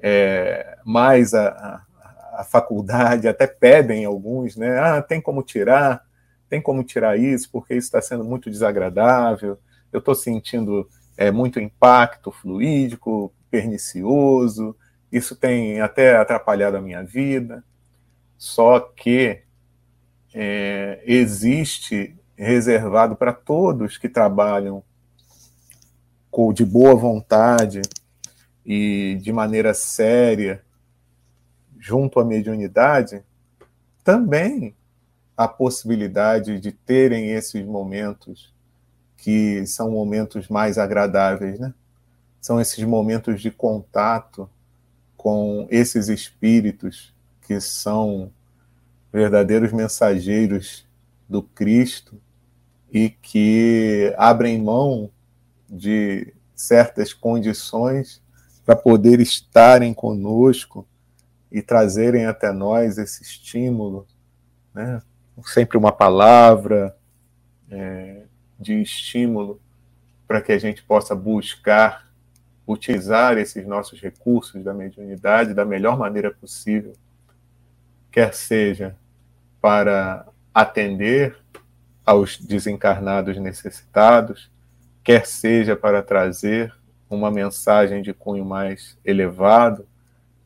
é, 0.00 0.78
mais 0.84 1.34
a, 1.34 1.48
a, 1.48 2.40
a, 2.40 2.44
faculdade, 2.44 3.28
até 3.28 3.46
pedem 3.46 4.04
alguns, 4.04 4.56
né? 4.56 4.78
Ah, 4.78 5.02
tem 5.02 5.20
como 5.20 5.42
tirar, 5.42 6.04
tem 6.52 6.60
como 6.60 6.84
tirar 6.84 7.18
isso, 7.18 7.48
porque 7.50 7.72
isso 7.72 7.86
está 7.86 8.02
sendo 8.02 8.22
muito 8.22 8.50
desagradável. 8.50 9.58
Eu 9.90 10.00
estou 10.00 10.14
sentindo 10.14 10.86
é, 11.16 11.30
muito 11.30 11.58
impacto 11.58 12.30
fluídico, 12.30 13.32
pernicioso, 13.50 14.76
isso 15.10 15.34
tem 15.34 15.80
até 15.80 16.14
atrapalhado 16.14 16.76
a 16.76 16.80
minha 16.82 17.02
vida. 17.02 17.64
Só 18.36 18.80
que 18.80 19.40
é, 20.34 21.02
existe 21.06 22.14
reservado 22.36 23.16
para 23.16 23.32
todos 23.32 23.96
que 23.96 24.08
trabalham 24.10 24.84
com, 26.30 26.52
de 26.52 26.66
boa 26.66 26.94
vontade 26.94 27.80
e 28.62 29.18
de 29.22 29.32
maneira 29.32 29.72
séria 29.72 30.62
junto 31.80 32.20
à 32.20 32.24
mediunidade, 32.26 33.24
também 34.04 34.74
a 35.36 35.48
possibilidade 35.48 36.58
de 36.60 36.72
terem 36.72 37.30
esses 37.30 37.64
momentos 37.64 38.52
que 39.16 39.64
são 39.66 39.90
momentos 39.90 40.48
mais 40.48 40.78
agradáveis, 40.78 41.58
né? 41.58 41.72
são 42.40 42.60
esses 42.60 42.82
momentos 42.84 43.40
de 43.40 43.50
contato 43.50 44.50
com 45.16 45.66
esses 45.70 46.08
espíritos 46.08 47.14
que 47.40 47.60
são 47.60 48.32
verdadeiros 49.12 49.72
mensageiros 49.72 50.84
do 51.28 51.42
Cristo 51.42 52.20
e 52.92 53.10
que 53.10 54.12
abrem 54.18 54.60
mão 54.60 55.08
de 55.70 56.34
certas 56.54 57.12
condições 57.12 58.20
para 58.66 58.74
poder 58.74 59.20
estarem 59.20 59.94
conosco 59.94 60.86
e 61.50 61.62
trazerem 61.62 62.26
até 62.26 62.50
nós 62.52 62.98
esse 62.98 63.22
estímulo, 63.22 64.06
né? 64.74 65.00
Sempre 65.44 65.78
uma 65.78 65.92
palavra 65.92 66.96
é, 67.70 68.22
de 68.58 68.80
estímulo 68.82 69.60
para 70.26 70.40
que 70.40 70.52
a 70.52 70.58
gente 70.58 70.82
possa 70.82 71.14
buscar 71.14 72.12
utilizar 72.66 73.36
esses 73.38 73.66
nossos 73.66 74.00
recursos 74.00 74.62
da 74.62 74.72
mediunidade 74.72 75.54
da 75.54 75.64
melhor 75.64 75.98
maneira 75.98 76.30
possível, 76.30 76.92
quer 78.10 78.32
seja 78.34 78.96
para 79.60 80.26
atender 80.54 81.36
aos 82.04 82.36
desencarnados 82.36 83.36
necessitados, 83.38 84.50
quer 85.02 85.26
seja 85.26 85.76
para 85.76 86.02
trazer 86.02 86.74
uma 87.08 87.30
mensagem 87.30 88.02
de 88.02 88.12
cunho 88.12 88.44
mais 88.44 88.98
elevado 89.04 89.86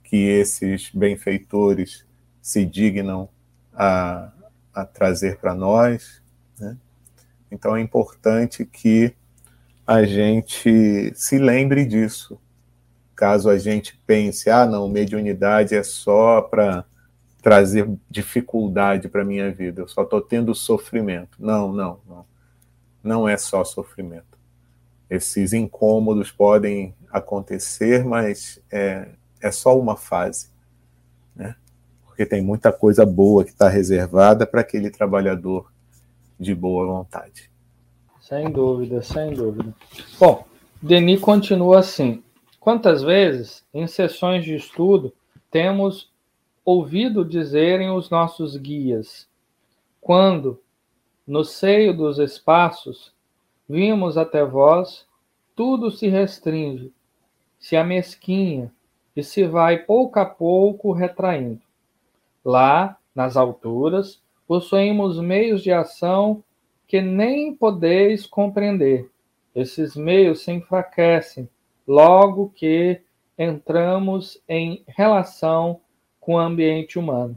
que 0.03 0.17
esses 0.17 0.91
benfeitores 0.93 2.05
se 2.41 2.65
dignam 2.65 3.29
a, 3.73 4.31
a 4.77 4.85
trazer 4.85 5.39
para 5.39 5.55
nós. 5.55 6.23
Né? 6.61 6.77
Então 7.51 7.75
é 7.75 7.81
importante 7.81 8.67
que 8.67 9.15
a 9.87 10.05
gente 10.05 11.13
se 11.15 11.39
lembre 11.39 11.87
disso. 11.87 12.39
Caso 13.15 13.49
a 13.49 13.57
gente 13.57 13.99
pense, 14.07 14.51
ah, 14.51 14.67
não, 14.67 14.87
mediunidade 14.87 15.75
é 15.75 15.83
só 15.83 16.43
para 16.43 16.85
trazer 17.41 17.89
dificuldade 18.11 19.09
para 19.09 19.23
a 19.23 19.25
minha 19.25 19.51
vida, 19.51 19.81
eu 19.81 19.89
só 19.89 20.03
estou 20.03 20.21
tendo 20.21 20.55
sofrimento. 20.55 21.39
Não, 21.39 21.73
não, 21.73 22.01
não. 22.07 22.27
Não 23.03 23.29
é 23.29 23.37
só 23.37 23.65
sofrimento. 23.65 24.37
Esses 25.09 25.53
incômodos 25.53 26.31
podem 26.33 26.93
acontecer, 27.11 28.05
mas 28.05 28.61
é, 28.71 29.11
é 29.41 29.51
só 29.53 29.79
uma 29.79 29.97
fase. 29.97 30.49
Porque 32.17 32.25
tem 32.25 32.41
muita 32.41 32.73
coisa 32.73 33.05
boa 33.05 33.45
que 33.45 33.51
está 33.51 33.69
reservada 33.69 34.47
para 34.47 34.63
aquele 34.63 34.89
trabalhador 34.89 35.71
de 36.41 36.55
boa 36.55 36.87
vontade. 36.87 37.51
Sem 38.23 38.51
dúvida, 38.51 39.03
sem 39.03 39.35
dúvida. 39.35 39.75
Bom, 40.19 40.47
Denis 40.81 41.21
continua 41.21 41.81
assim. 41.81 42.23
Quantas 42.59 43.03
vezes, 43.03 43.63
em 43.73 43.87
sessões 43.87 44.47
de 44.47 44.55
estudo, 44.55 45.13
temos 45.51 46.11
ouvido 46.65 47.23
dizerem 47.23 47.91
os 47.91 48.09
nossos 48.09 48.57
guias, 48.57 49.29
quando, 50.01 50.59
no 51.27 51.45
seio 51.45 51.95
dos 51.95 52.19
espaços, 52.19 53.13
vimos 53.69 54.17
até 54.17 54.43
vós, 54.43 55.05
tudo 55.55 55.91
se 55.91 56.09
restringe, 56.09 56.91
se 57.59 57.77
amesquinha 57.77 58.73
e 59.15 59.23
se 59.23 59.45
vai 59.45 59.77
pouco 59.77 60.19
a 60.19 60.25
pouco 60.25 60.93
retraindo. 60.93 61.66
Lá, 62.47 62.97
nas 63.13 63.37
alturas, 63.37 64.23
possuímos 64.47 65.19
meios 65.19 65.65
de 65.65 65.73
ação 65.73 66.45
que 66.87 67.01
nem 67.01 67.53
podeis 67.53 68.25
compreender. 68.25 69.11
Esses 69.53 69.97
meios 69.97 70.45
se 70.45 70.53
enfraquecem 70.53 71.49
logo 71.85 72.53
que 72.55 73.01
entramos 73.37 74.41
em 74.49 74.85
relação 74.87 75.81
com 76.21 76.35
o 76.35 76.39
ambiente 76.39 77.01
humano. 77.01 77.37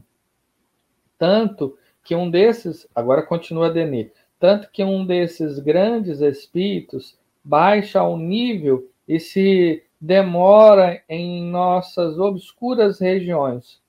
Tanto 1.18 1.76
que 2.04 2.14
um 2.14 2.30
desses, 2.30 2.86
agora 2.94 3.26
continua 3.26 3.68
Denis, 3.68 4.12
tanto 4.38 4.70
que 4.70 4.84
um 4.84 5.04
desses 5.04 5.58
grandes 5.58 6.20
espíritos 6.20 7.18
baixa 7.42 7.98
ao 7.98 8.16
nível 8.16 8.88
e 9.08 9.18
se 9.18 9.82
demora 10.00 11.02
em 11.08 11.50
nossas 11.50 12.16
obscuras 12.16 13.00
regiões. 13.00 13.79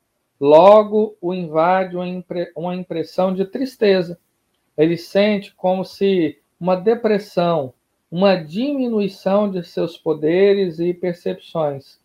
Logo 0.41 1.15
o 1.21 1.35
invade 1.35 1.95
uma 2.55 2.75
impressão 2.75 3.31
de 3.31 3.45
tristeza. 3.45 4.17
Ele 4.75 4.97
sente 4.97 5.53
como 5.53 5.85
se 5.85 6.39
uma 6.59 6.75
depressão, 6.75 7.75
uma 8.09 8.35
diminuição 8.35 9.51
de 9.51 9.63
seus 9.63 9.99
poderes 9.99 10.79
e 10.79 10.95
percepções. 10.95 11.99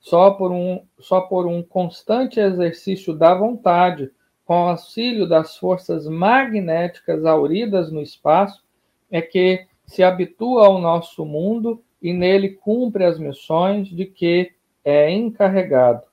Só 0.00 0.32
por 0.32 0.50
um, 0.50 0.82
só 0.98 1.20
por 1.20 1.46
um 1.46 1.62
constante 1.62 2.40
exercício 2.40 3.14
da 3.14 3.32
vontade, 3.32 4.10
com 4.44 4.54
auxílio 4.54 5.28
das 5.28 5.56
forças 5.56 6.08
magnéticas 6.08 7.24
auridas 7.24 7.92
no 7.92 8.02
espaço, 8.02 8.60
é 9.08 9.22
que 9.22 9.68
se 9.86 10.02
habitua 10.02 10.66
ao 10.66 10.80
nosso 10.80 11.24
mundo 11.24 11.80
e 12.02 12.12
nele 12.12 12.48
cumpre 12.48 13.04
as 13.04 13.20
missões 13.20 13.86
de 13.86 14.04
que 14.04 14.50
é 14.84 15.12
encarregado. 15.12 16.07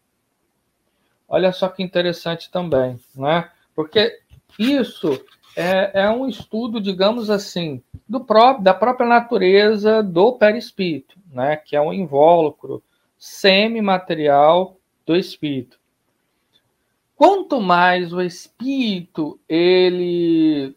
Olha 1.27 1.51
só 1.51 1.67
que 1.69 1.83
interessante 1.83 2.51
também, 2.51 2.99
né? 3.15 3.49
Porque 3.75 4.19
isso 4.57 5.19
é, 5.55 6.03
é 6.03 6.09
um 6.09 6.27
estudo, 6.27 6.79
digamos 6.79 7.29
assim, 7.29 7.81
do 8.07 8.25
da 8.61 8.73
própria 8.73 9.07
natureza 9.07 10.03
do 10.03 10.33
perispírito, 10.33 11.17
né? 11.31 11.55
Que 11.55 11.75
é 11.75 11.81
um 11.81 11.93
invólucro 11.93 12.83
semimaterial 13.17 14.77
do 15.05 15.15
espírito. 15.15 15.79
Quanto 17.15 17.61
mais 17.61 18.11
o 18.11 18.21
espírito 18.21 19.39
ele 19.47 20.75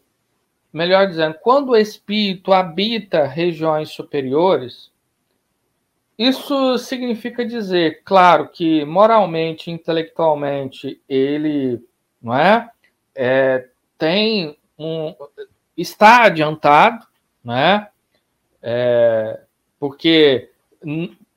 melhor 0.71 1.07
dizendo, 1.07 1.35
quando 1.41 1.69
o 1.69 1.75
espírito 1.75 2.53
habita 2.53 3.25
regiões 3.25 3.89
superiores, 3.89 4.91
isso 6.19 6.77
significa 6.77 7.45
dizer, 7.45 8.01
claro, 8.03 8.49
que 8.49 8.83
moralmente, 8.83 9.71
intelectualmente, 9.71 11.01
ele 11.07 11.81
não 12.21 12.35
é, 12.35 12.69
é 13.15 13.69
tem 13.97 14.57
um 14.77 15.15
está 15.77 16.23
adiantado, 16.23 17.07
né? 17.41 17.87
É, 18.61 19.39
porque 19.79 20.51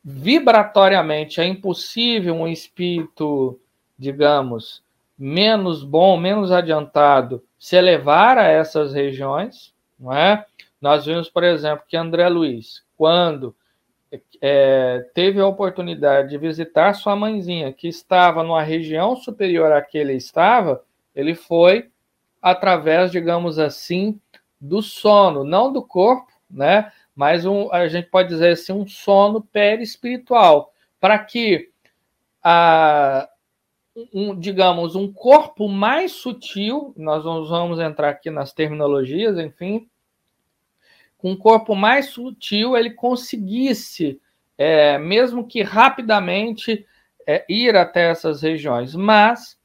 vibratoriamente 0.05 1.41
é 1.41 1.45
impossível 1.45 2.35
um 2.35 2.49
espírito, 2.49 3.61
digamos, 3.97 4.83
menos 5.17 5.85
bom, 5.85 6.17
menos 6.17 6.51
adiantado, 6.51 7.41
se 7.57 7.77
elevar 7.77 8.37
a 8.37 8.49
essas 8.49 8.93
regiões, 8.93 9.73
não 9.97 10.13
é? 10.13 10.45
Nós 10.81 11.07
vimos, 11.07 11.31
por 11.31 11.45
exemplo, 11.45 11.85
que 11.87 11.97
André 11.97 12.29
Luiz, 12.29 12.83
quando 12.97 13.55
é, 14.41 15.07
teve 15.15 15.41
a 15.41 15.47
oportunidade 15.47 16.31
de 16.31 16.39
visitar 16.39 16.95
sua 16.95 17.17
mãezinha, 17.17 17.73
que 17.73 17.89
estava 17.89 18.43
numa 18.43 18.63
região 18.63 19.17
superior 19.17 19.73
à 19.73 19.81
que 19.81 19.97
ele 19.97 20.15
estava, 20.15 20.85
ele 21.15 21.35
foi 21.35 21.91
através, 22.41 23.11
digamos 23.11 23.59
assim, 23.59 24.21
do 24.61 24.83
sono, 24.83 25.45
não 25.45 25.73
do 25.73 25.83
corpo, 25.83 26.33
né? 26.51 26.93
Mas 27.15 27.45
um, 27.47 27.73
a 27.73 27.87
gente 27.89 28.09
pode 28.09 28.29
dizer 28.29 28.51
assim, 28.51 28.73
um 28.73 28.87
sono 28.87 29.41
perispiritual, 29.41 30.73
para 31.01 31.19
que 31.19 31.71
a, 32.43 33.29
um, 34.13 34.39
digamos, 34.39 34.95
um 34.95 35.13
corpo 35.13 35.69
mais 35.69 36.13
sutil, 36.13 36.93
nós 36.97 37.25
vamos 37.25 37.79
entrar 37.79 38.11
aqui 38.11 38.31
nas 38.31 38.53
terminologias, 38.53 39.39
enfim, 39.39 39.89
com 41.23 41.31
um 41.31 41.37
corpo 41.37 41.77
mais 41.77 42.07
sutil, 42.07 42.77
ele 42.77 42.91
conseguisse, 42.91 44.21
é, 44.59 44.99
mesmo 44.99 45.47
que 45.47 45.63
rapidamente, 45.63 46.85
é, 47.25 47.45
ir 47.49 47.77
até 47.77 48.11
essas 48.11 48.43
regiões. 48.43 48.93
Mas, 48.97 49.57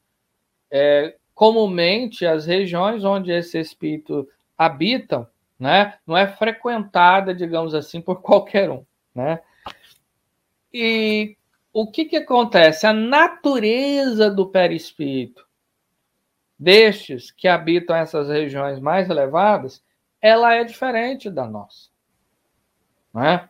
é, 0.70 1.16
comumente, 1.34 2.28
as 2.28 2.46
regiões 2.46 3.04
onde 3.04 3.32
esse 3.32 3.58
espírito 3.58 4.30
habitam, 4.56 5.28
né, 5.60 5.96
não 6.06 6.16
é 6.16 6.28
frequentada, 6.28 7.34
digamos 7.34 7.74
assim, 7.74 8.00
por 8.00 8.22
qualquer 8.22 8.70
um, 8.70 8.86
né? 9.16 9.40
E 10.72 11.36
o 11.74 11.90
que, 11.90 12.06
que 12.06 12.18
acontece? 12.18 12.86
A 12.86 12.94
natureza 12.94 14.30
do 14.30 14.46
perispírito 14.46 15.44
destes 16.60 17.32
que 17.32 17.48
habitam 17.48 17.96
essas 17.96 18.30
regiões 18.30 18.80
mais 18.80 19.10
elevadas, 19.10 19.82
ela 20.22 20.54
é 20.54 20.64
diferente 20.64 21.30
da 21.30 21.48
nossa. 21.48 21.90
Não 23.14 23.24
é? 23.24 23.50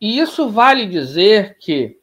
E 0.00 0.18
isso 0.18 0.50
vale 0.50 0.86
dizer 0.86 1.56
que 1.58 2.00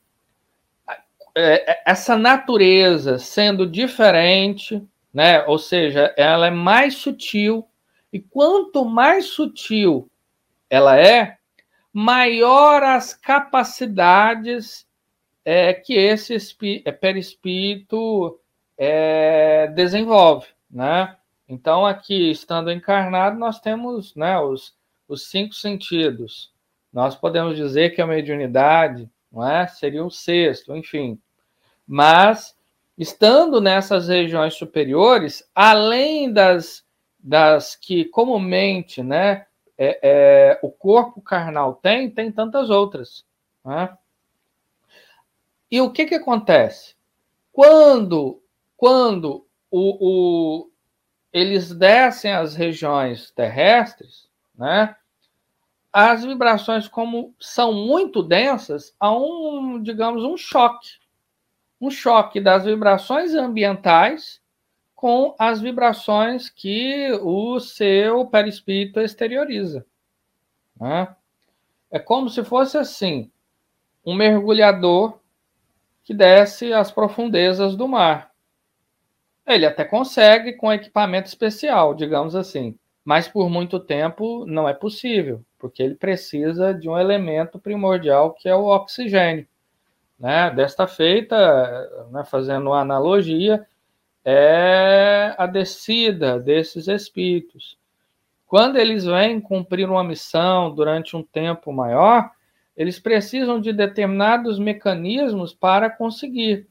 é, 1.36 1.71
é, 1.71 1.84
essa 1.86 2.17
natureza 2.17 3.19
sendo 3.19 3.67
diferente, 3.67 4.82
né, 5.13 5.43
ou 5.45 5.58
seja, 5.58 6.13
ela 6.17 6.47
é 6.47 6.52
mais 6.52 6.95
sutil, 6.95 7.67
e 8.12 8.19
quanto 8.19 8.86
mais 8.86 9.25
sutil 9.25 10.10
ela 10.69 10.97
é, 10.99 11.38
maior 11.91 12.84
as 12.84 13.13
capacidades 13.13 14.88
é, 15.43 15.73
que 15.73 15.93
esse 15.93 16.38
é, 16.86 16.91
perispírito 16.91 18.39
é, 18.78 19.67
desenvolve, 19.67 20.47
né? 20.69 21.17
Então, 21.50 21.84
aqui, 21.84 22.30
estando 22.30 22.72
encarnado, 22.72 23.40
nós 23.40 23.60
temos 23.60 24.14
né, 24.16 24.40
os, 24.40 24.78
os 25.08 25.32
cinco 25.32 25.56
sentidos. 25.56 26.54
Nós 26.94 27.16
podemos 27.16 27.58
dizer 27.58 27.96
que 27.96 28.02
a 28.04 28.06
mediunidade 28.08 29.10
não 29.32 29.48
é? 29.48 29.68
seria 29.68 30.06
um 30.06 30.12
sexto, 30.12 30.76
enfim. 30.76 31.20
Mas, 31.88 32.56
estando 32.96 33.60
nessas 33.60 34.08
regiões 34.10 34.54
superiores, 34.54 35.44
além 35.56 36.32
das, 36.32 36.86
das 37.18 37.76
que 37.76 38.06
comumente 38.06 39.02
né, 39.02 39.48
é, 39.76 40.00
é, 40.04 40.60
o 40.62 40.70
corpo 40.70 41.20
carnal 41.20 41.74
tem, 41.74 42.12
tem 42.12 42.32
tantas 42.32 42.70
outras. 42.70 43.26
Né? 43.66 43.98
E 45.72 45.82
o 45.82 45.90
que, 45.90 46.06
que 46.06 46.16
acontece? 46.16 46.94
Quando, 47.52 48.40
quando 48.78 49.48
o, 49.72 50.62
o, 50.62 50.68
eles 51.32 51.74
descem 51.74 52.32
as 52.32 52.56
regiões 52.56 53.32
terrestres, 53.32 54.28
né, 54.56 54.96
as 55.92 56.24
vibrações, 56.24 56.88
como 56.88 57.34
são 57.39 57.74
muito 57.74 58.22
densas, 58.22 58.96
há 59.00 59.12
um, 59.12 59.82
digamos, 59.82 60.24
um 60.24 60.38
choque. 60.38 61.00
Um 61.82 61.89
choque 61.89 62.39
das 62.39 62.65
vibrações 62.65 63.34
ambientais 63.34 64.42
com 64.96 65.34
as 65.39 65.62
vibrações 65.62 66.50
que 66.50 67.10
o 67.22 67.60
seu 67.60 68.26
perispírito 68.26 69.00
exterioriza. 69.00 69.86
Né? 70.80 71.15
É 71.89 71.98
como 71.98 72.30
se 72.30 72.44
fosse 72.44 72.78
assim: 72.78 73.32
um 74.06 74.13
mergulhador 74.13 75.20
que 76.04 76.13
desce 76.13 76.74
às 76.74 76.92
profundezas 76.92 77.76
do 77.76 77.88
mar. 77.88 78.29
Ele 79.50 79.66
até 79.66 79.84
consegue 79.84 80.54
com 80.54 80.72
equipamento 80.72 81.28
especial, 81.28 81.96
digamos 81.96 82.36
assim, 82.36 82.78
mas 83.04 83.28
por 83.28 83.50
muito 83.50 83.80
tempo 83.80 84.46
não 84.46 84.70
é 84.70 84.74
possível, 84.74 85.44
porque 85.58 85.82
ele 85.82 85.96
precisa 85.96 86.72
de 86.72 86.88
um 86.88 86.96
elemento 86.98 87.58
primordial 87.58 88.34
que 88.34 88.48
é 88.48 88.56
o 88.56 88.68
oxigênio. 88.68 89.48
Né? 90.20 90.52
Desta 90.52 90.86
feita, 90.86 92.08
né, 92.12 92.24
fazendo 92.26 92.68
uma 92.68 92.80
analogia, 92.80 93.66
é 94.24 95.34
a 95.36 95.48
descida 95.48 96.40
desses 96.40 96.88
espíritos. 96.88 97.76
Quando 98.46 98.78
eles 98.78 99.06
vêm 99.06 99.42
cumprir 99.42 99.90
uma 99.90 100.04
missão 100.04 100.74
durante 100.74 101.16
um 101.16 101.24
tempo 101.24 101.74
maior, 101.74 102.30
eles 102.78 103.00
precisam 103.00 103.60
de 103.60 103.74
determinados 103.74 104.60
mecanismos 104.60 105.54
para 105.54 105.90
conseguir. 105.90 106.68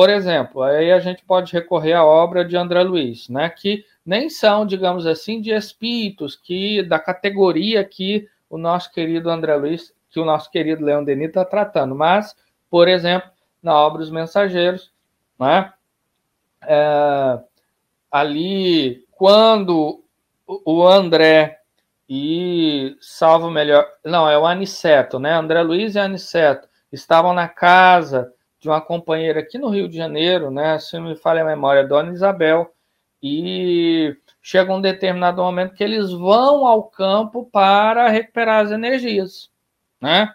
Por 0.00 0.08
exemplo, 0.08 0.62
aí 0.62 0.90
a 0.90 0.98
gente 0.98 1.22
pode 1.22 1.52
recorrer 1.52 1.92
à 1.92 2.02
obra 2.02 2.42
de 2.42 2.56
André 2.56 2.82
Luiz, 2.82 3.28
né, 3.28 3.50
que 3.50 3.84
nem 4.02 4.30
são, 4.30 4.64
digamos 4.64 5.06
assim, 5.06 5.42
de 5.42 5.50
espíritos 5.50 6.34
que 6.34 6.82
da 6.82 6.98
categoria 6.98 7.84
que 7.84 8.26
o 8.48 8.56
nosso 8.56 8.90
querido 8.90 9.28
André 9.28 9.54
Luiz, 9.56 9.94
que 10.08 10.18
o 10.18 10.24
nosso 10.24 10.50
querido 10.50 10.82
Leão 10.82 11.04
Denis 11.04 11.28
está 11.28 11.44
tratando, 11.44 11.94
mas, 11.94 12.34
por 12.70 12.88
exemplo, 12.88 13.30
na 13.62 13.74
obra 13.74 14.00
Os 14.00 14.10
Mensageiros, 14.10 14.90
né, 15.38 15.70
é, 16.62 17.38
ali 18.10 19.04
quando 19.10 20.02
o 20.46 20.88
André 20.88 21.60
e 22.08 22.96
salvo 23.02 23.50
melhor, 23.50 23.86
não, 24.02 24.26
é 24.26 24.38
o 24.38 24.46
Aniceto, 24.46 25.18
né? 25.18 25.34
André 25.34 25.60
Luiz 25.60 25.94
e 25.94 25.98
Aniceto 25.98 26.66
estavam 26.90 27.34
na 27.34 27.48
casa 27.48 28.32
de 28.60 28.68
uma 28.68 28.80
companheira 28.80 29.40
aqui 29.40 29.56
no 29.56 29.70
Rio 29.70 29.88
de 29.88 29.96
Janeiro, 29.96 30.50
né? 30.50 30.78
Se 30.78 30.98
não 30.98 31.08
me 31.08 31.16
falha 31.16 31.42
a 31.42 31.46
memória, 31.46 31.86
Dona 31.86 32.12
Isabel, 32.12 32.72
e 33.22 34.14
chega 34.42 34.72
um 34.72 34.80
determinado 34.80 35.42
momento 35.42 35.74
que 35.74 35.82
eles 35.82 36.10
vão 36.10 36.66
ao 36.66 36.84
campo 36.84 37.48
para 37.50 38.08
recuperar 38.08 38.64
as 38.64 38.70
energias, 38.70 39.50
né? 40.00 40.34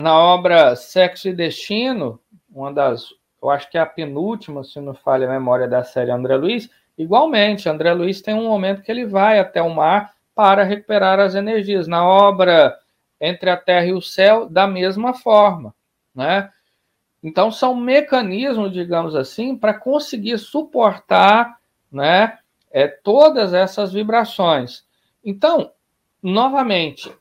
Na 0.00 0.18
obra 0.18 0.76
Sexo 0.76 1.28
e 1.28 1.32
Destino, 1.32 2.20
uma 2.50 2.72
das, 2.72 3.14
eu 3.42 3.48
acho 3.48 3.70
que 3.70 3.78
é 3.78 3.80
a 3.80 3.86
penúltima, 3.86 4.62
se 4.62 4.80
não 4.80 4.94
falha 4.94 5.26
a 5.26 5.32
memória 5.32 5.66
da 5.66 5.82
série 5.84 6.10
André 6.10 6.36
Luiz, 6.36 6.68
igualmente, 6.98 7.68
André 7.68 7.92
Luiz 7.94 8.20
tem 8.20 8.34
um 8.34 8.48
momento 8.48 8.82
que 8.82 8.90
ele 8.90 9.06
vai 9.06 9.38
até 9.38 9.62
o 9.62 9.74
mar 9.74 10.14
para 10.34 10.64
recuperar 10.64 11.18
as 11.18 11.34
energias. 11.34 11.86
Na 11.86 12.04
obra 12.04 12.76
Entre 13.20 13.48
a 13.48 13.56
Terra 13.56 13.86
e 13.86 13.92
o 13.92 14.02
Céu, 14.02 14.48
da 14.48 14.66
mesma 14.66 15.14
forma, 15.14 15.74
né? 16.14 16.50
Então, 17.22 17.50
são 17.50 17.74
mecanismos, 17.74 18.72
digamos 18.72 19.14
assim, 19.14 19.56
para 19.56 19.74
conseguir 19.74 20.38
suportar 20.38 21.58
né, 21.90 22.38
é, 22.70 22.86
todas 22.86 23.52
essas 23.54 23.92
vibrações. 23.92 24.84
Então, 25.24 25.72
novamente, 26.22 27.12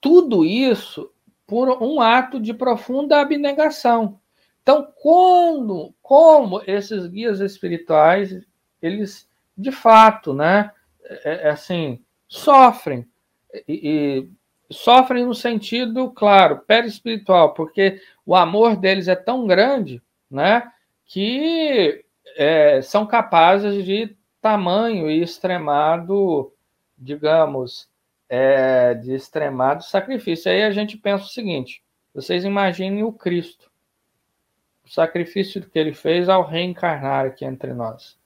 tudo 0.00 0.44
isso 0.44 1.10
por 1.46 1.82
um 1.82 2.00
ato 2.00 2.40
de 2.40 2.52
profunda 2.52 3.20
abnegação. 3.20 4.18
Então, 4.62 4.88
quando, 5.00 5.94
como 6.02 6.62
esses 6.66 7.06
guias 7.06 7.40
espirituais, 7.40 8.44
eles 8.80 9.28
de 9.56 9.70
fato, 9.70 10.32
né, 10.32 10.70
é, 11.04 11.48
é 11.48 11.50
assim, 11.50 12.02
sofrem 12.26 13.06
e, 13.68 14.28
e 14.68 14.72
sofrem 14.72 15.26
no 15.26 15.34
sentido, 15.34 16.10
claro, 16.10 16.60
perispiritual, 16.66 17.52
porque 17.54 18.00
o 18.24 18.34
amor 18.34 18.76
deles 18.76 19.08
é 19.08 19.16
tão 19.16 19.46
grande, 19.46 20.02
né, 20.30 20.70
que 21.06 22.04
é, 22.36 22.80
são 22.82 23.06
capazes 23.06 23.84
de 23.84 24.16
tamanho 24.40 25.10
e 25.10 25.22
extremado, 25.22 26.52
digamos, 26.96 27.88
é, 28.28 28.94
de 28.94 29.12
extremado 29.12 29.84
sacrifício. 29.84 30.50
Aí 30.50 30.62
a 30.62 30.70
gente 30.70 30.96
pensa 30.96 31.24
o 31.24 31.28
seguinte: 31.28 31.82
vocês 32.14 32.44
imaginem 32.44 33.04
o 33.04 33.12
Cristo, 33.12 33.70
o 34.84 34.88
sacrifício 34.88 35.62
que 35.62 35.78
ele 35.78 35.92
fez 35.92 36.28
ao 36.28 36.44
reencarnar 36.44 37.26
aqui 37.26 37.44
entre 37.44 37.72
nós. 37.72 38.18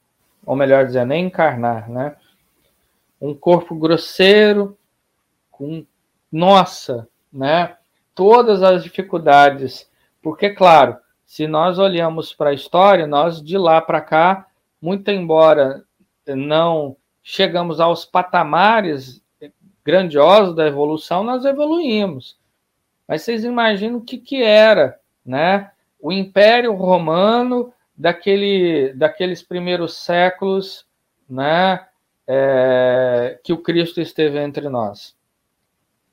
Ou 0.45 0.55
melhor 0.55 0.87
dizendo, 0.87 1.13
encarnar, 1.13 1.91
né? 1.91 2.17
Um 3.21 3.35
corpo 3.35 3.75
grosseiro, 3.75 4.79
com, 5.51 5.85
nossa, 6.31 7.09
né? 7.33 7.76
Todas 8.17 8.65
as 8.65 8.83
dificuldades. 8.83 9.89
Porque, 10.21 10.51
claro, 10.51 10.97
se 11.25 11.47
nós 11.47 11.79
olhamos 11.79 12.33
para 12.33 12.51
a 12.51 12.55
história, 12.55 13.07
nós 13.07 13.41
de 13.41 13.57
lá 13.57 13.81
para 13.81 14.01
cá, 14.01 14.47
muito 14.83 15.09
embora 15.11 15.85
não 16.27 16.97
chegamos 17.23 17.79
aos 17.79 18.05
patamares 18.05 19.23
grandiosos 19.85 20.55
da 20.57 20.67
evolução, 20.67 21.23
nós 21.23 21.45
evoluímos. 21.45 22.37
Mas 23.07 23.23
vocês 23.23 23.45
imaginam 23.45 23.99
o 23.99 24.03
que, 24.03 24.19
que 24.19 24.43
era, 24.43 24.99
né? 25.25 25.71
O 26.01 26.13
Império 26.13 26.73
Romano 26.75 27.73
daquele, 27.97 28.93
daqueles 28.95 29.43
primeiros 29.43 29.97
séculos, 29.97 30.87
né? 31.29 31.87
É, 32.27 33.39
que 33.45 33.53
o 33.53 33.59
Cristo 33.59 34.01
esteve 34.01 34.39
entre 34.39 34.69
nós. 34.69 35.17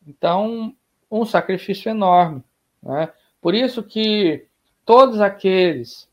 Então, 0.06 0.76
um 1.14 1.26
sacrifício 1.26 1.90
enorme, 1.90 2.44
né? 2.82 3.10
Por 3.40 3.54
isso 3.54 3.84
que 3.84 4.48
todos 4.86 5.22
aqueles 5.22 6.10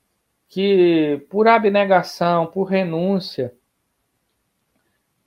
que, 0.49 1.25
por 1.31 1.47
abnegação, 1.47 2.47
por 2.47 2.65
renúncia, 2.65 3.55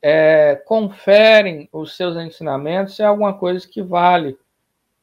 é, 0.01 0.55
conferem 0.65 1.69
os 1.71 1.95
seus 1.95 2.17
ensinamentos, 2.17 2.99
é 2.99 3.05
alguma 3.05 3.33
coisa 3.33 3.65
que 3.65 3.81
vale 3.81 4.37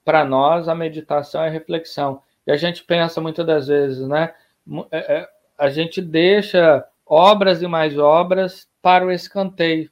para 0.04 0.24
nós 0.24 0.68
a 0.68 0.74
meditação 0.74 1.42
e 1.42 1.48
a 1.48 1.50
reflexão. 1.50 2.22
E 2.46 2.52
a 2.52 2.56
gente 2.56 2.84
pensa 2.84 3.20
muitas 3.20 3.46
das 3.46 3.66
vezes, 3.68 4.06
né? 4.06 4.34
É, 4.90 4.98
é, 4.98 5.28
a 5.56 5.70
gente 5.70 6.02
deixa 6.02 6.86
obras 7.06 7.62
e 7.62 7.66
mais 7.66 7.98
obras 7.98 8.68
para 8.82 9.06
o 9.06 9.10
escanteio. 9.10 9.90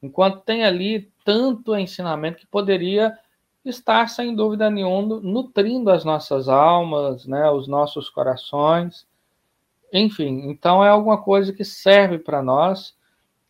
Enquanto 0.00 0.40
tem 0.42 0.64
ali 0.64 1.10
tanto 1.24 1.76
ensinamento 1.76 2.38
que 2.38 2.46
poderia 2.46 3.18
estar, 3.64 4.08
sem 4.08 4.34
dúvida 4.34 4.70
nenhuma, 4.70 5.20
nutrindo 5.20 5.90
as 5.90 6.04
nossas 6.04 6.48
almas, 6.48 7.26
né, 7.26 7.50
os 7.50 7.66
nossos 7.66 8.08
corações. 8.08 9.06
Enfim, 9.92 10.50
então 10.50 10.84
é 10.84 10.88
alguma 10.88 11.22
coisa 11.22 11.52
que 11.52 11.64
serve 11.64 12.18
para 12.18 12.42
nós 12.42 12.94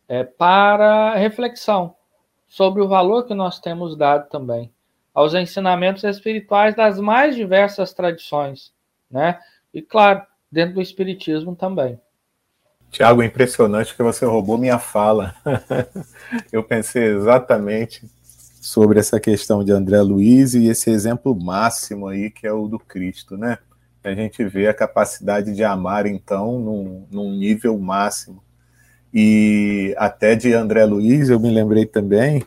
é, 0.07 0.23
para 0.23 1.15
reflexão 1.15 1.95
sobre 2.47 2.81
o 2.81 2.87
valor 2.87 3.25
que 3.25 3.33
nós 3.33 3.59
temos 3.59 3.97
dado 3.97 4.29
também 4.29 4.71
aos 5.13 5.33
ensinamentos 5.33 6.03
espirituais 6.03 6.75
das 6.75 6.99
mais 6.99 7.35
diversas 7.35 7.93
tradições, 7.93 8.73
né? 9.09 9.39
E 9.73 9.81
claro, 9.81 10.21
dentro 10.51 10.75
do 10.75 10.81
espiritismo 10.81 11.55
também. 11.55 11.99
Tiago, 12.91 13.23
impressionante 13.23 13.95
que 13.95 14.03
você 14.03 14.25
roubou 14.25 14.57
minha 14.57 14.77
fala. 14.77 15.33
Eu 16.51 16.63
pensei 16.63 17.03
exatamente 17.03 18.09
sobre 18.65 18.99
essa 18.99 19.19
questão 19.19 19.63
de 19.63 19.71
André 19.71 20.01
Luiz 20.01 20.55
e 20.55 20.69
esse 20.69 20.89
exemplo 20.89 21.39
máximo 21.39 22.07
aí 22.07 22.31
que 22.31 22.47
é 22.47 22.51
o 22.51 22.67
do 22.67 22.79
Cristo, 22.79 23.37
né? 23.37 23.59
A 24.03 24.11
gente 24.15 24.43
vê 24.43 24.67
a 24.67 24.73
capacidade 24.73 25.53
de 25.53 25.63
amar, 25.63 26.07
então, 26.07 26.59
num, 26.59 27.05
num 27.11 27.31
nível 27.31 27.77
máximo. 27.77 28.43
E 29.13 29.93
até 29.99 30.33
de 30.33 30.51
André 30.51 30.83
Luiz, 30.83 31.29
eu 31.29 31.39
me 31.39 31.51
lembrei 31.51 31.85
também 31.85 32.43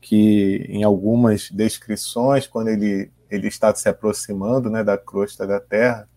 que 0.00 0.66
em 0.68 0.82
algumas 0.82 1.48
descrições, 1.52 2.48
quando 2.48 2.66
ele, 2.66 3.08
ele 3.30 3.46
está 3.46 3.72
se 3.72 3.88
aproximando 3.88 4.68
né, 4.68 4.82
da 4.82 4.98
crosta 4.98 5.46
da 5.46 5.60
Terra, 5.60 6.08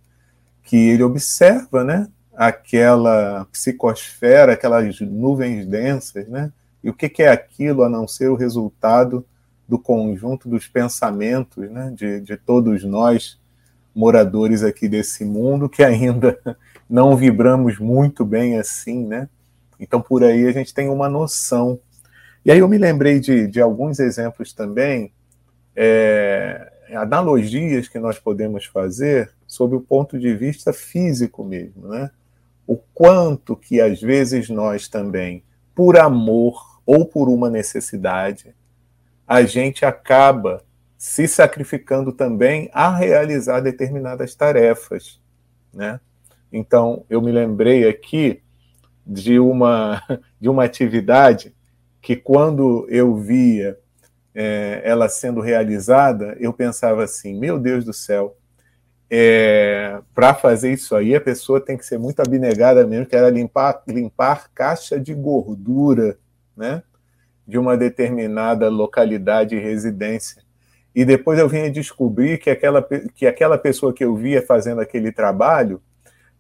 que 0.64 0.76
ele 0.76 1.04
observa 1.04 1.84
né, 1.84 2.08
aquela 2.34 3.46
psicosfera, 3.52 4.54
aquelas 4.54 5.00
nuvens 5.00 5.68
densas, 5.68 6.28
né? 6.28 6.52
E 6.84 6.90
o 6.90 6.94
que, 6.94 7.08
que 7.08 7.22
é 7.22 7.30
aquilo 7.30 7.84
a 7.84 7.90
não 7.90 8.08
ser 8.08 8.30
o 8.30 8.36
resultado 8.36 9.24
do 9.74 9.80
conjunto 9.80 10.48
dos 10.48 10.68
pensamentos 10.68 11.68
né, 11.68 11.92
de, 11.96 12.22
de 12.22 12.38
todos 12.38 12.84
nós, 12.84 13.42
moradores 13.96 14.62
aqui 14.62 14.88
desse 14.88 15.26
mundo, 15.26 15.68
que 15.68 15.84
ainda 15.84 16.38
não 16.88 17.18
vibramos 17.18 17.80
muito 17.80 18.24
bem 18.24 18.60
assim, 18.60 19.04
né? 19.04 19.28
Então, 19.80 20.00
por 20.00 20.24
aí 20.24 20.46
a 20.46 20.52
gente 20.52 20.76
tem 20.76 20.90
uma 20.90 21.10
noção. 21.10 21.80
E 22.46 22.52
aí 22.52 22.60
eu 22.60 22.68
me 22.68 22.78
lembrei 22.78 23.20
de, 23.20 23.48
de 23.48 23.60
alguns 23.60 24.00
exemplos 24.00 24.54
também, 24.54 25.12
é, 25.76 26.72
analogias 26.94 27.88
que 27.88 27.98
nós 27.98 28.20
podemos 28.20 28.66
fazer 28.66 29.32
sob 29.48 29.76
o 29.76 29.82
ponto 29.82 30.20
de 30.20 30.36
vista 30.36 30.72
físico 30.72 31.44
mesmo, 31.44 31.88
né? 31.88 32.12
O 32.68 32.78
quanto 32.94 33.56
que 33.56 33.82
às 33.82 34.00
vezes 34.00 34.50
nós 34.50 34.88
também, 34.88 35.44
por 35.74 35.98
amor 35.98 36.80
ou 36.86 37.08
por 37.08 37.28
uma 37.28 37.50
necessidade, 37.50 38.54
a 39.34 39.42
gente 39.46 39.84
acaba 39.84 40.64
se 40.96 41.28
sacrificando 41.28 42.12
também 42.12 42.70
a 42.72 42.96
realizar 42.96 43.62
determinadas 43.62 44.36
tarefas, 44.36 45.20
né? 45.74 46.00
Então, 46.52 47.04
eu 47.10 47.20
me 47.20 47.32
lembrei 47.32 47.90
aqui 47.90 48.44
de 49.04 49.40
uma 49.40 50.04
de 50.40 50.48
uma 50.48 50.64
atividade 50.64 51.52
que 52.00 52.16
quando 52.16 52.86
eu 52.92 53.16
via 53.16 53.76
é, 54.36 54.84
ela 54.86 55.10
sendo 55.10 55.42
realizada, 55.42 56.38
eu 56.40 56.54
pensava 56.54 57.04
assim, 57.04 57.34
meu 57.34 57.58
Deus 57.58 57.84
do 57.84 57.92
céu, 57.92 58.38
é, 59.10 60.00
para 60.14 60.36
fazer 60.36 60.72
isso 60.72 60.96
aí 60.96 61.16
a 61.16 61.22
pessoa 61.22 61.60
tem 61.60 61.76
que 61.76 61.88
ser 61.88 61.98
muito 61.98 62.20
abnegada 62.20 62.86
mesmo, 62.86 63.08
que 63.08 63.16
era 63.16 63.32
limpar 63.32 63.82
limpar 63.88 64.52
caixa 64.54 65.00
de 65.00 65.16
gordura, 65.16 66.20
né? 66.56 66.84
De 67.48 67.58
uma 67.58 67.76
determinada 67.76 68.70
localidade 68.70 69.56
e 69.56 69.60
residência. 69.60 70.42
E 70.96 71.04
depois 71.04 71.40
eu 71.40 71.50
vinha 71.50 71.72
descobrir 71.72 72.38
que 72.38 72.50
aquela, 72.50 72.88
que 73.16 73.26
aquela 73.26 73.58
pessoa 73.58 73.94
que 73.94 74.04
eu 74.04 74.16
via 74.16 74.42
fazendo 74.42 74.80
aquele 74.80 75.12
trabalho, 75.12 75.82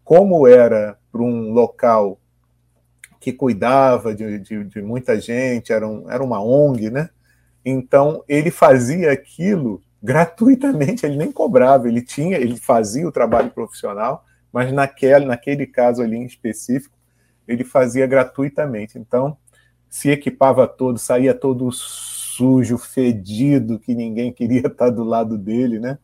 como 0.04 0.48
era 0.48 0.98
para 1.12 1.22
um 1.22 1.52
local 1.52 2.20
que 3.20 3.32
cuidava 3.32 4.14
de, 4.14 4.38
de, 4.40 4.64
de, 4.66 4.82
muita 4.82 5.20
gente, 5.20 5.72
era, 5.72 5.88
um, 5.88 6.10
era 6.12 6.24
uma 6.24 6.44
ONG, 6.44 6.90
né? 6.90 7.10
Então 7.66 8.24
ele 8.28 8.52
fazia 8.52 9.12
aquilo 9.12 9.82
gratuitamente, 10.02 11.06
ele 11.06 11.16
nem 11.16 11.32
cobrava, 11.32 11.88
ele 11.88 12.02
tinha, 12.02 12.38
ele 12.38 12.58
fazia 12.58 13.08
o 13.08 13.12
trabalho 13.12 13.50
profissional, 13.52 14.26
mas 14.52 14.72
naquele, 14.74 15.26
naquele 15.26 15.66
caso 15.66 16.02
ali 16.02 16.18
em 16.18 16.26
específico, 16.26 16.96
ele 17.48 17.64
fazia 17.64 18.06
gratuitamente. 18.06 19.00
Então, 19.00 19.38
se 19.94 20.10
equipava 20.10 20.68
todo, 20.68 20.98
saía 20.98 21.36
todo 21.36 21.72
sujo, 21.72 22.80
fedido, 22.80 23.78
que 23.78 23.94
ninguém 23.94 24.34
queria 24.34 24.66
estar 24.66 24.90
do 24.90 25.04
lado 25.04 25.38
dele, 25.38 25.80
né? 25.80 26.00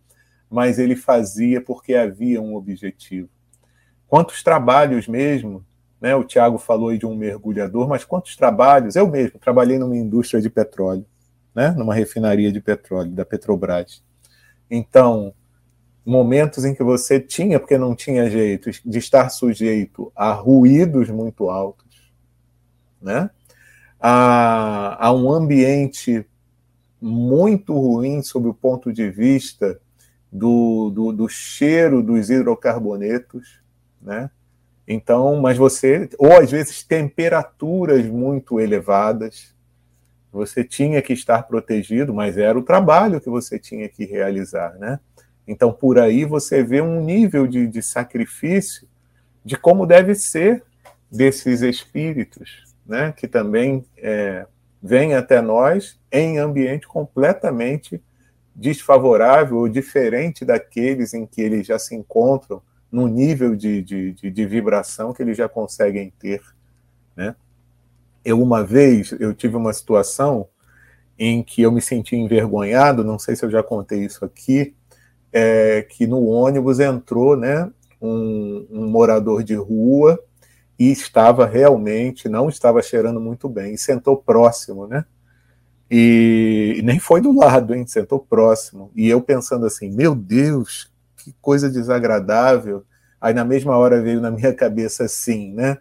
Mas 0.48 0.78
ele 0.78 0.96
fazia 0.96 1.60
porque 1.60 1.96
havia 1.96 2.40
um 2.40 2.56
objetivo. 2.56 3.28
Quantos 4.08 4.44
trabalhos 4.44 5.08
mesmo 5.08 5.66
Né? 6.00 6.16
O 6.16 6.24
Tiago 6.24 6.60
falou 6.60 6.90
aí 6.90 7.00
de 7.00 7.08
um 7.08 7.16
mergulhador, 7.16 7.90
mas 7.90 8.06
quantos 8.06 8.36
trabalhos? 8.36 8.96
Eu 8.96 9.08
mesmo 9.10 9.40
trabalhei 9.40 9.80
numa 9.80 9.98
indústria 9.98 10.40
de 10.40 10.52
petróleo, 10.52 11.06
né? 11.54 11.72
numa 11.72 11.96
refinaria 11.96 12.52
de 12.52 12.62
petróleo, 12.62 13.10
da 13.10 13.26
Petrobras. 13.26 14.04
Então, 14.70 15.34
momentos 16.06 16.64
em 16.64 16.76
que 16.76 16.84
você 16.84 17.20
tinha, 17.20 17.60
porque 17.60 17.78
não 17.78 17.96
tinha 17.96 18.30
jeito, 18.30 18.70
de 18.86 19.00
estar 19.00 19.30
sujeito 19.30 20.12
a 20.16 20.32
ruídos 20.32 21.10
muito 21.10 21.50
altos, 21.50 22.14
né? 23.02 23.32
A, 24.00 25.08
a 25.08 25.14
um 25.14 25.32
ambiente 25.32 26.26
muito 27.02 27.74
ruim 27.74 28.22
sob 28.22 28.48
o 28.48 28.54
ponto 28.54 28.92
de 28.92 29.10
vista 29.10 29.80
do, 30.32 30.90
do, 30.90 31.12
do 31.12 31.30
cheiro 31.30 32.04
dos 32.04 32.30
hidrocarbonetos, 32.30 33.60
né? 34.02 34.30
Então, 34.88 35.40
mas 35.40 35.58
você, 35.58 36.10
ou 36.18 36.40
às 36.40 36.50
vezes 36.50 36.84
temperaturas 36.84 38.06
muito 38.08 38.60
elevadas, 38.60 39.54
você 40.32 40.64
tinha 40.64 41.02
que 41.02 41.14
estar 41.14 41.44
protegido, 41.44 42.14
mas 42.14 42.38
era 42.38 42.58
o 42.58 42.64
trabalho 42.64 43.22
que 43.22 43.30
você 43.30 43.60
tinha 43.60 43.88
que 43.88 44.06
realizar, 44.06 44.74
né? 44.80 45.00
Então, 45.48 45.72
por 45.72 46.00
aí 46.00 46.26
você 46.26 46.64
vê 46.64 46.82
um 46.82 47.04
nível 47.04 47.48
de, 47.48 47.68
de 47.68 47.82
sacrifício 47.82 48.88
de 49.44 49.56
como 49.56 49.86
deve 49.86 50.14
ser 50.14 50.64
desses 51.12 51.62
espíritos, 51.62 52.69
né? 52.90 53.14
Que 53.16 53.28
também 53.28 53.86
é, 53.96 54.48
vêm 54.82 55.14
até 55.14 55.42
nós 55.42 56.00
em 56.12 56.40
ambiente 56.40 56.88
completamente 56.88 58.02
desfavorável 58.56 59.58
ou 59.58 59.70
diferente 59.70 60.44
daqueles 60.44 61.14
em 61.14 61.26
que 61.26 61.40
eles 61.40 61.68
já 61.68 61.78
se 61.78 61.96
encontram 61.96 62.62
no 62.92 63.08
nível 63.08 63.56
de, 63.56 63.84
de, 63.84 64.14
de, 64.14 64.32
de 64.32 64.46
vibração 64.46 65.14
que 65.14 65.22
eles 65.22 65.38
já 65.38 65.48
conseguem 65.48 66.12
ter, 66.20 66.42
né? 67.16 67.36
Eu 68.26 68.42
uma 68.42 68.64
vez 68.64 69.14
eu 69.20 69.34
tive 69.34 69.56
uma 69.56 69.72
situação 69.72 70.48
em 71.18 71.44
que 71.44 71.62
eu 71.62 71.72
me 71.72 71.82
senti 71.82 72.16
envergonhado, 72.16 73.04
não 73.04 73.20
sei 73.20 73.36
se 73.36 73.46
eu 73.46 73.52
já 73.52 73.62
contei 73.62 74.04
isso 74.04 74.26
aqui, 74.26 74.74
é, 75.32 75.84
que 75.84 76.08
no 76.08 76.26
ônibus 76.26 76.80
entrou, 76.80 77.38
né, 77.38 77.70
um, 78.02 78.66
um 78.72 78.90
morador 78.90 79.44
de 79.44 79.56
rua 79.56 80.20
e 80.80 80.90
estava 80.92 81.46
realmente, 81.46 82.30
não 82.30 82.48
estava 82.48 82.82
cheirando 82.82 83.20
muito 83.20 83.50
bem, 83.50 83.74
e 83.74 83.78
sentou 83.78 84.16
próximo, 84.16 84.88
né? 84.88 85.04
E, 85.92 86.76
e, 86.78 86.82
nem 86.82 87.00
foi 87.00 87.20
do 87.20 87.38
lado, 87.38 87.76
hein? 87.76 87.86
Sentou 87.86 88.20
próximo. 88.20 88.92
E 88.96 89.10
eu 89.10 89.20
pensando 89.22 89.66
assim, 89.66 89.90
meu 89.90 90.16
Deus, 90.16 90.90
que 91.18 91.36
coisa 91.42 91.70
desagradável. 91.70 92.86
Aí 93.20 93.34
na 93.34 93.44
mesma 93.44 93.76
hora 93.76 94.02
veio 94.02 94.22
na 94.22 94.32
minha 94.32 94.54
cabeça 94.54 95.04
assim, 95.04 95.52
né? 95.52 95.80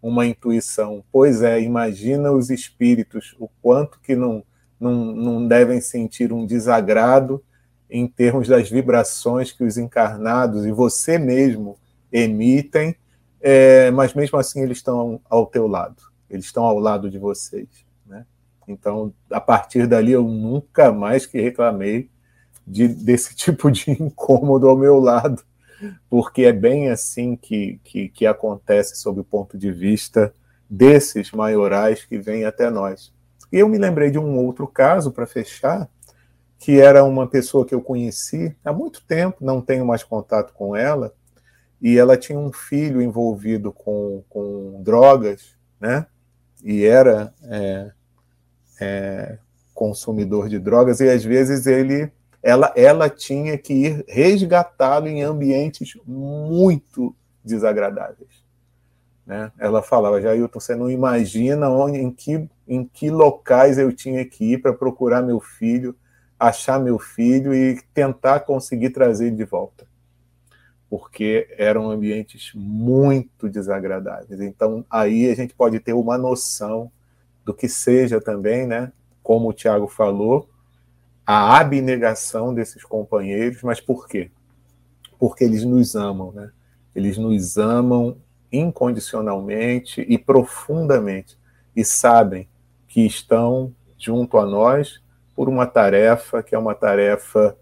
Uma 0.00 0.26
intuição. 0.26 1.02
Pois 1.10 1.42
é, 1.42 1.60
imagina 1.60 2.30
os 2.30 2.50
espíritos, 2.50 3.34
o 3.40 3.48
quanto 3.60 3.98
que 4.00 4.14
não, 4.14 4.44
não, 4.78 5.06
não 5.06 5.48
devem 5.48 5.80
sentir 5.80 6.32
um 6.32 6.46
desagrado 6.46 7.42
em 7.90 8.06
termos 8.06 8.46
das 8.46 8.68
vibrações 8.68 9.50
que 9.52 9.64
os 9.64 9.78
encarnados 9.78 10.66
e 10.66 10.70
você 10.70 11.18
mesmo 11.18 11.78
emitem, 12.12 12.94
é, 13.48 13.92
mas 13.92 14.12
mesmo 14.12 14.36
assim 14.40 14.60
eles 14.60 14.78
estão 14.78 15.20
ao 15.30 15.46
teu 15.46 15.68
lado, 15.68 16.02
eles 16.28 16.46
estão 16.46 16.64
ao 16.64 16.80
lado 16.80 17.08
de 17.08 17.16
vocês. 17.16 17.68
Né? 18.04 18.26
Então, 18.66 19.14
a 19.30 19.40
partir 19.40 19.86
dali, 19.86 20.10
eu 20.10 20.24
nunca 20.24 20.90
mais 20.90 21.26
que 21.26 21.40
reclamei 21.40 22.10
de, 22.66 22.88
desse 22.88 23.36
tipo 23.38 23.70
de 23.70 23.92
incômodo 23.92 24.68
ao 24.68 24.76
meu 24.76 24.98
lado, 24.98 25.44
porque 26.10 26.42
é 26.42 26.52
bem 26.52 26.90
assim 26.90 27.36
que, 27.36 27.78
que, 27.84 28.08
que 28.08 28.26
acontece 28.26 28.96
sob 28.96 29.20
o 29.20 29.24
ponto 29.24 29.56
de 29.56 29.70
vista 29.70 30.34
desses 30.68 31.30
maiorais 31.30 32.04
que 32.04 32.18
vêm 32.18 32.44
até 32.44 32.68
nós. 32.68 33.12
E 33.52 33.60
eu 33.60 33.68
me 33.68 33.78
lembrei 33.78 34.10
de 34.10 34.18
um 34.18 34.44
outro 34.44 34.66
caso, 34.66 35.12
para 35.12 35.24
fechar, 35.24 35.88
que 36.58 36.80
era 36.80 37.04
uma 37.04 37.28
pessoa 37.28 37.64
que 37.64 37.76
eu 37.76 37.80
conheci 37.80 38.56
há 38.64 38.72
muito 38.72 39.04
tempo, 39.04 39.36
não 39.40 39.60
tenho 39.60 39.86
mais 39.86 40.02
contato 40.02 40.52
com 40.52 40.74
ela, 40.74 41.14
e 41.80 41.98
ela 41.98 42.16
tinha 42.16 42.38
um 42.38 42.52
filho 42.52 43.02
envolvido 43.02 43.72
com, 43.72 44.22
com 44.28 44.82
drogas, 44.82 45.56
né? 45.80 46.06
E 46.62 46.84
era 46.84 47.34
é, 47.44 47.92
é, 48.80 49.38
consumidor 49.74 50.48
de 50.48 50.58
drogas, 50.58 51.00
e 51.00 51.08
às 51.08 51.24
vezes 51.24 51.66
ele 51.66 52.10
ela, 52.42 52.72
ela 52.76 53.10
tinha 53.10 53.58
que 53.58 53.74
ir 53.74 54.04
resgatá-lo 54.06 55.08
em 55.08 55.20
ambientes 55.20 55.98
muito 56.06 57.14
desagradáveis. 57.44 58.46
Né? 59.26 59.50
Ela 59.58 59.82
falava, 59.82 60.20
Jailton, 60.20 60.60
você 60.60 60.76
não 60.76 60.88
imagina 60.88 61.68
onde, 61.68 61.98
em, 61.98 62.12
que, 62.12 62.48
em 62.68 62.84
que 62.84 63.10
locais 63.10 63.78
eu 63.78 63.92
tinha 63.92 64.24
que 64.24 64.52
ir 64.52 64.58
para 64.58 64.72
procurar 64.72 65.22
meu 65.22 65.40
filho, 65.40 65.96
achar 66.38 66.78
meu 66.78 67.00
filho 67.00 67.52
e 67.52 67.80
tentar 67.92 68.40
conseguir 68.40 68.90
trazer 68.90 69.26
ele 69.26 69.36
de 69.36 69.44
volta. 69.44 69.84
Porque 70.98 71.46
eram 71.58 71.90
ambientes 71.90 72.52
muito 72.54 73.50
desagradáveis. 73.50 74.40
Então, 74.40 74.82
aí 74.90 75.28
a 75.30 75.34
gente 75.34 75.54
pode 75.54 75.78
ter 75.78 75.92
uma 75.92 76.16
noção 76.16 76.90
do 77.44 77.52
que 77.52 77.68
seja 77.68 78.18
também, 78.18 78.66
né? 78.66 78.90
Como 79.22 79.50
o 79.50 79.52
Tiago 79.52 79.88
falou, 79.88 80.48
a 81.26 81.58
abnegação 81.58 82.54
desses 82.54 82.82
companheiros, 82.82 83.62
mas 83.62 83.78
por 83.78 84.08
quê? 84.08 84.30
Porque 85.18 85.44
eles 85.44 85.64
nos 85.64 85.94
amam, 85.94 86.32
né? 86.32 86.50
Eles 86.94 87.18
nos 87.18 87.58
amam 87.58 88.16
incondicionalmente 88.50 90.00
e 90.08 90.16
profundamente 90.16 91.36
e 91.74 91.84
sabem 91.84 92.48
que 92.88 93.02
estão 93.02 93.70
junto 93.98 94.38
a 94.38 94.46
nós 94.46 95.02
por 95.34 95.46
uma 95.46 95.66
tarefa 95.66 96.42
que 96.42 96.54
é 96.54 96.58
uma 96.58 96.74
tarefa 96.74 97.54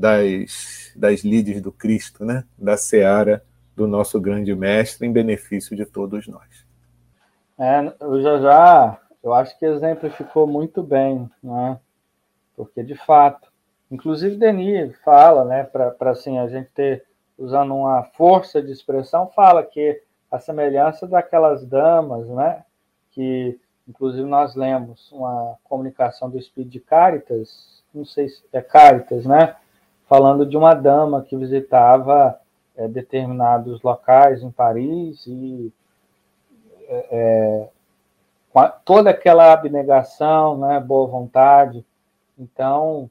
das, 0.00 0.92
das 0.96 1.20
lides 1.20 1.60
do 1.60 1.70
Cristo, 1.70 2.24
né? 2.24 2.44
Da 2.58 2.76
seara 2.76 3.44
do 3.76 3.86
nosso 3.86 4.20
grande 4.20 4.54
mestre 4.54 5.06
em 5.06 5.12
benefício 5.12 5.76
de 5.76 5.86
todos 5.86 6.26
nós. 6.26 6.66
É, 7.58 7.92
eu 8.00 8.22
já 8.22 8.38
já, 8.40 9.00
eu 9.22 9.34
acho 9.34 9.58
que 9.58 9.66
exemplificou 9.66 10.46
muito 10.46 10.82
bem, 10.82 11.30
né? 11.42 11.78
porque 12.60 12.82
de 12.82 12.94
fato, 12.94 13.50
inclusive 13.90 14.36
Denis 14.36 14.94
fala, 15.02 15.46
né, 15.46 15.64
para 15.64 16.10
assim 16.10 16.38
a 16.38 16.46
gente 16.46 16.68
ter 16.72 17.06
usando 17.38 17.74
uma 17.74 18.02
força 18.02 18.60
de 18.60 18.70
expressão, 18.70 19.28
fala 19.28 19.62
que 19.62 20.02
a 20.30 20.38
semelhança 20.38 21.06
daquelas 21.06 21.64
damas, 21.64 22.26
né, 22.28 22.62
que 23.12 23.58
inclusive 23.88 24.28
nós 24.28 24.54
lemos 24.54 25.10
uma 25.10 25.56
comunicação 25.64 26.28
do 26.28 26.38
Espírito 26.38 26.70
de 26.70 26.80
Caritas, 26.80 27.82
não 27.94 28.04
sei 28.04 28.28
se 28.28 28.44
é 28.52 28.60
Caritas, 28.60 29.24
né, 29.24 29.56
falando 30.10 30.44
de 30.44 30.56
uma 30.56 30.74
dama 30.74 31.22
que 31.22 31.36
visitava 31.36 32.36
é, 32.76 32.88
determinados 32.88 33.80
locais 33.80 34.42
em 34.42 34.50
Paris 34.50 35.24
e 35.24 35.72
é, 36.88 37.68
toda 38.84 39.10
aquela 39.10 39.52
abnegação, 39.52 40.58
né, 40.58 40.80
boa 40.80 41.06
vontade, 41.06 41.86
então, 42.36 43.08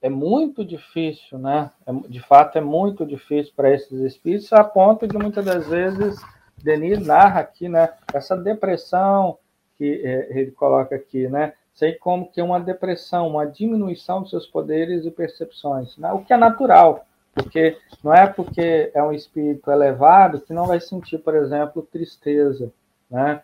é 0.00 0.08
muito 0.08 0.64
difícil, 0.64 1.38
né? 1.38 1.72
É, 1.84 1.92
de 2.08 2.20
fato, 2.20 2.56
é 2.56 2.60
muito 2.60 3.04
difícil 3.04 3.52
para 3.56 3.74
esses 3.74 3.98
espíritos, 4.02 4.52
a 4.52 4.62
ponto 4.62 5.08
de 5.08 5.18
muitas 5.18 5.44
das 5.44 5.66
vezes, 5.66 6.20
Denis 6.62 7.04
narra 7.04 7.40
aqui, 7.40 7.68
né? 7.68 7.92
Essa 8.14 8.36
depressão 8.36 9.38
que 9.76 9.84
ele 9.84 10.52
coloca 10.52 10.94
aqui, 10.94 11.26
né? 11.26 11.54
Sei 11.74 11.94
como 11.94 12.30
que 12.30 12.42
uma 12.42 12.60
depressão, 12.60 13.28
uma 13.28 13.46
diminuição 13.46 14.20
dos 14.20 14.30
seus 14.30 14.46
poderes 14.46 15.06
e 15.06 15.10
percepções, 15.10 15.96
né? 15.96 16.12
o 16.12 16.22
que 16.22 16.32
é 16.32 16.36
natural, 16.36 17.06
porque 17.34 17.78
não 18.04 18.12
é 18.12 18.26
porque 18.26 18.90
é 18.94 19.02
um 19.02 19.12
espírito 19.12 19.70
elevado 19.70 20.40
que 20.40 20.52
não 20.52 20.66
vai 20.66 20.80
sentir, 20.80 21.18
por 21.18 21.34
exemplo, 21.34 21.88
tristeza, 21.90 22.70
né? 23.10 23.42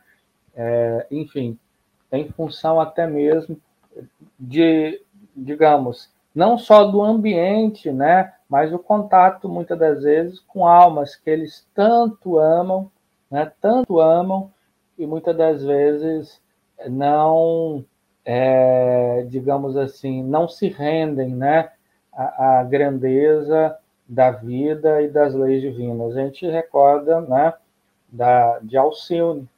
É, 0.55 1.07
enfim, 1.11 1.59
em 2.11 2.29
função 2.31 2.81
até 2.81 3.07
mesmo 3.07 3.59
de, 4.38 5.01
digamos, 5.37 6.11
não 6.35 6.59
só 6.59 6.85
do 6.85 7.03
ambiente, 7.03 7.91
né, 7.91 8.35
mas 8.49 8.73
o 8.73 8.79
contato 8.79 9.49
muitas 9.49 9.79
das 9.79 10.03
vezes 10.03 10.41
com 10.41 10.67
almas 10.67 11.17
que 11.17 11.29
eles 11.29 11.67
tanto 11.75 12.38
amam, 12.38 12.91
né, 13.31 13.53
tanto 13.61 14.01
amam 14.01 14.51
e 14.97 15.07
muitas 15.07 15.37
das 15.37 15.62
vezes 15.62 16.41
não, 16.88 17.85
é, 18.31 19.25
digamos 19.27 19.75
assim, 19.75 20.23
não 20.23 20.47
se 20.47 20.69
rendem, 20.69 21.35
né, 21.35 21.71
à, 22.12 22.59
à 22.59 22.64
grandeza 22.64 23.75
da 24.07 24.31
vida 24.31 25.01
e 25.01 25.09
das 25.09 25.33
leis 25.33 25.62
divinas. 25.62 26.14
A 26.14 26.21
gente 26.21 26.47
recorda, 26.47 27.23
né, 27.23 27.55
da 28.07 28.59
de 28.59 28.77
Alcione, 28.77 29.49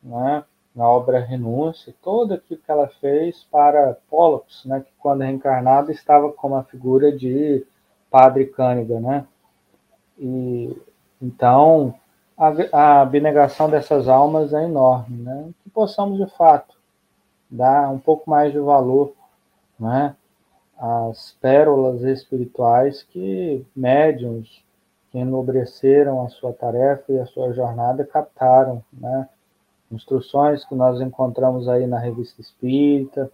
né, 0.00 0.44
na 0.72 0.88
obra 0.88 1.18
Renúncia, 1.18 1.92
todo 2.00 2.34
aquilo 2.34 2.60
que 2.64 2.70
ela 2.70 2.86
fez 3.00 3.42
para 3.50 3.96
Pollux, 4.08 4.64
né, 4.66 4.82
que 4.86 4.92
quando 5.00 5.22
reencarnado 5.22 5.90
estava 5.90 6.32
como 6.32 6.54
a 6.54 6.62
figura 6.62 7.10
de 7.10 7.66
Padre 8.08 8.46
Câniga, 8.46 9.00
né? 9.00 9.26
E 10.16 10.80
então 11.20 11.92
a, 12.38 12.52
a 12.72 13.00
abnegação 13.00 13.68
dessas 13.68 14.06
almas 14.06 14.54
é 14.54 14.62
enorme, 14.64 15.16
né? 15.24 15.50
Que 15.64 15.70
possamos, 15.70 16.18
de 16.18 16.26
fato, 16.36 16.76
dar 17.52 17.90
um 17.90 17.98
pouco 17.98 18.28
mais 18.28 18.50
de 18.50 18.58
valor 18.58 19.12
né, 19.78 20.16
às 20.78 21.36
pérolas 21.40 22.02
espirituais 22.02 23.02
que 23.02 23.64
médiums 23.76 24.64
que 25.10 25.18
enobreceram 25.18 26.24
a 26.24 26.28
sua 26.30 26.54
tarefa 26.54 27.12
e 27.12 27.20
a 27.20 27.26
sua 27.26 27.52
jornada 27.52 28.02
captaram, 28.02 28.82
né? 28.90 29.28
Instruções 29.90 30.64
que 30.64 30.74
nós 30.74 31.02
encontramos 31.02 31.68
aí 31.68 31.86
na 31.86 31.98
Revista 31.98 32.40
Espírita, 32.40 33.30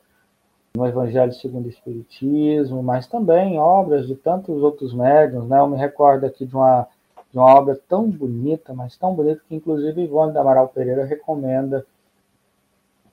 no 0.77 0.85
Evangelho 0.85 1.33
segundo 1.33 1.67
o 1.67 1.69
Espiritismo, 1.69 2.83
mas 2.83 3.07
também 3.07 3.61
obras 3.61 4.09
de 4.09 4.17
tantos 4.17 4.61
outros 4.61 4.93
médiums, 4.93 5.49
né? 5.49 5.61
Eu 5.61 5.69
me 5.69 5.77
recordo 5.77 6.27
aqui 6.27 6.45
de 6.45 6.57
uma 6.57 6.89
de 7.31 7.39
uma 7.39 7.55
obra 7.55 7.79
tão 7.89 8.11
bonita, 8.11 8.73
mas 8.73 8.97
tão 8.97 9.15
bonita, 9.15 9.43
que 9.47 9.55
inclusive 9.55 10.03
Ivone 10.03 10.33
da 10.33 10.41
Amaral 10.41 10.69
Pereira 10.69 11.05
recomenda, 11.05 11.87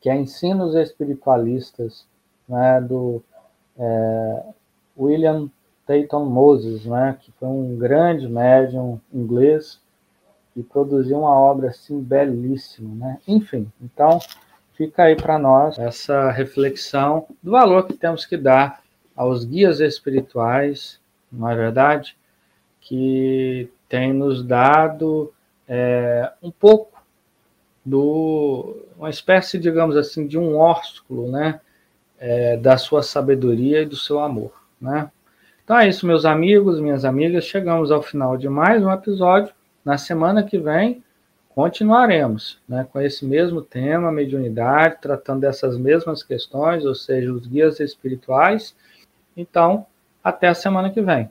que 0.05 0.09
é 0.11 0.15
Ensinos 0.15 0.75
Espiritualistas, 0.75 2.05
né, 2.47 2.79
do 2.79 3.23
é, 3.75 4.43
William 4.95 5.49
Tayton 5.87 6.25
Moses, 6.25 6.85
né, 6.85 7.17
que 7.19 7.31
foi 7.39 7.47
um 7.47 7.75
grande 7.75 8.27
médium 8.27 9.01
inglês 9.11 9.81
e 10.55 10.61
produziu 10.61 11.17
uma 11.17 11.33
obra 11.33 11.69
assim 11.69 11.99
belíssima, 11.99 12.93
né? 12.93 13.19
Enfim, 13.27 13.67
então 13.81 14.19
fica 14.75 15.05
aí 15.05 15.15
para 15.15 15.39
nós 15.39 15.79
essa 15.79 16.29
reflexão 16.29 17.25
do 17.41 17.49
valor 17.49 17.87
que 17.87 17.93
temos 17.93 18.27
que 18.27 18.37
dar 18.37 18.83
aos 19.15 19.43
guias 19.43 19.79
espirituais, 19.79 20.99
não 21.31 21.49
é 21.49 21.55
verdade? 21.55 22.15
Que 22.79 23.71
tem 23.89 24.13
nos 24.13 24.43
dado 24.45 25.33
é, 25.67 26.31
um 26.43 26.51
pouco 26.51 26.94
do 27.85 28.83
uma 28.97 29.09
espécie, 29.09 29.59
digamos 29.59 29.95
assim, 29.95 30.25
de 30.25 30.37
um 30.37 30.57
ósculo, 30.57 31.29
né, 31.29 31.59
é, 32.17 32.57
da 32.57 32.77
sua 32.77 33.03
sabedoria 33.03 33.81
e 33.81 33.85
do 33.85 33.95
seu 33.95 34.19
amor, 34.19 34.51
né? 34.81 35.11
Então 35.63 35.77
é 35.77 35.87
isso, 35.87 36.05
meus 36.05 36.25
amigos, 36.25 36.79
minhas 36.79 37.05
amigas, 37.05 37.43
chegamos 37.43 37.91
ao 37.91 38.01
final 38.01 38.37
de 38.37 38.47
mais 38.47 38.83
um 38.83 38.91
episódio. 38.91 39.53
Na 39.83 39.97
semana 39.97 40.43
que 40.43 40.57
vem 40.57 41.03
continuaremos, 41.49 42.59
né, 42.67 42.85
com 42.91 42.99
esse 42.99 43.25
mesmo 43.25 43.61
tema, 43.61 44.11
mediunidade, 44.11 44.97
tratando 45.01 45.41
dessas 45.41 45.77
mesmas 45.77 46.21
questões, 46.21 46.85
ou 46.85 46.93
seja, 46.93 47.31
os 47.31 47.47
guias 47.47 47.79
espirituais. 47.79 48.75
Então, 49.35 49.85
até 50.23 50.49
a 50.49 50.53
semana 50.53 50.89
que 50.89 51.01
vem. 51.01 51.29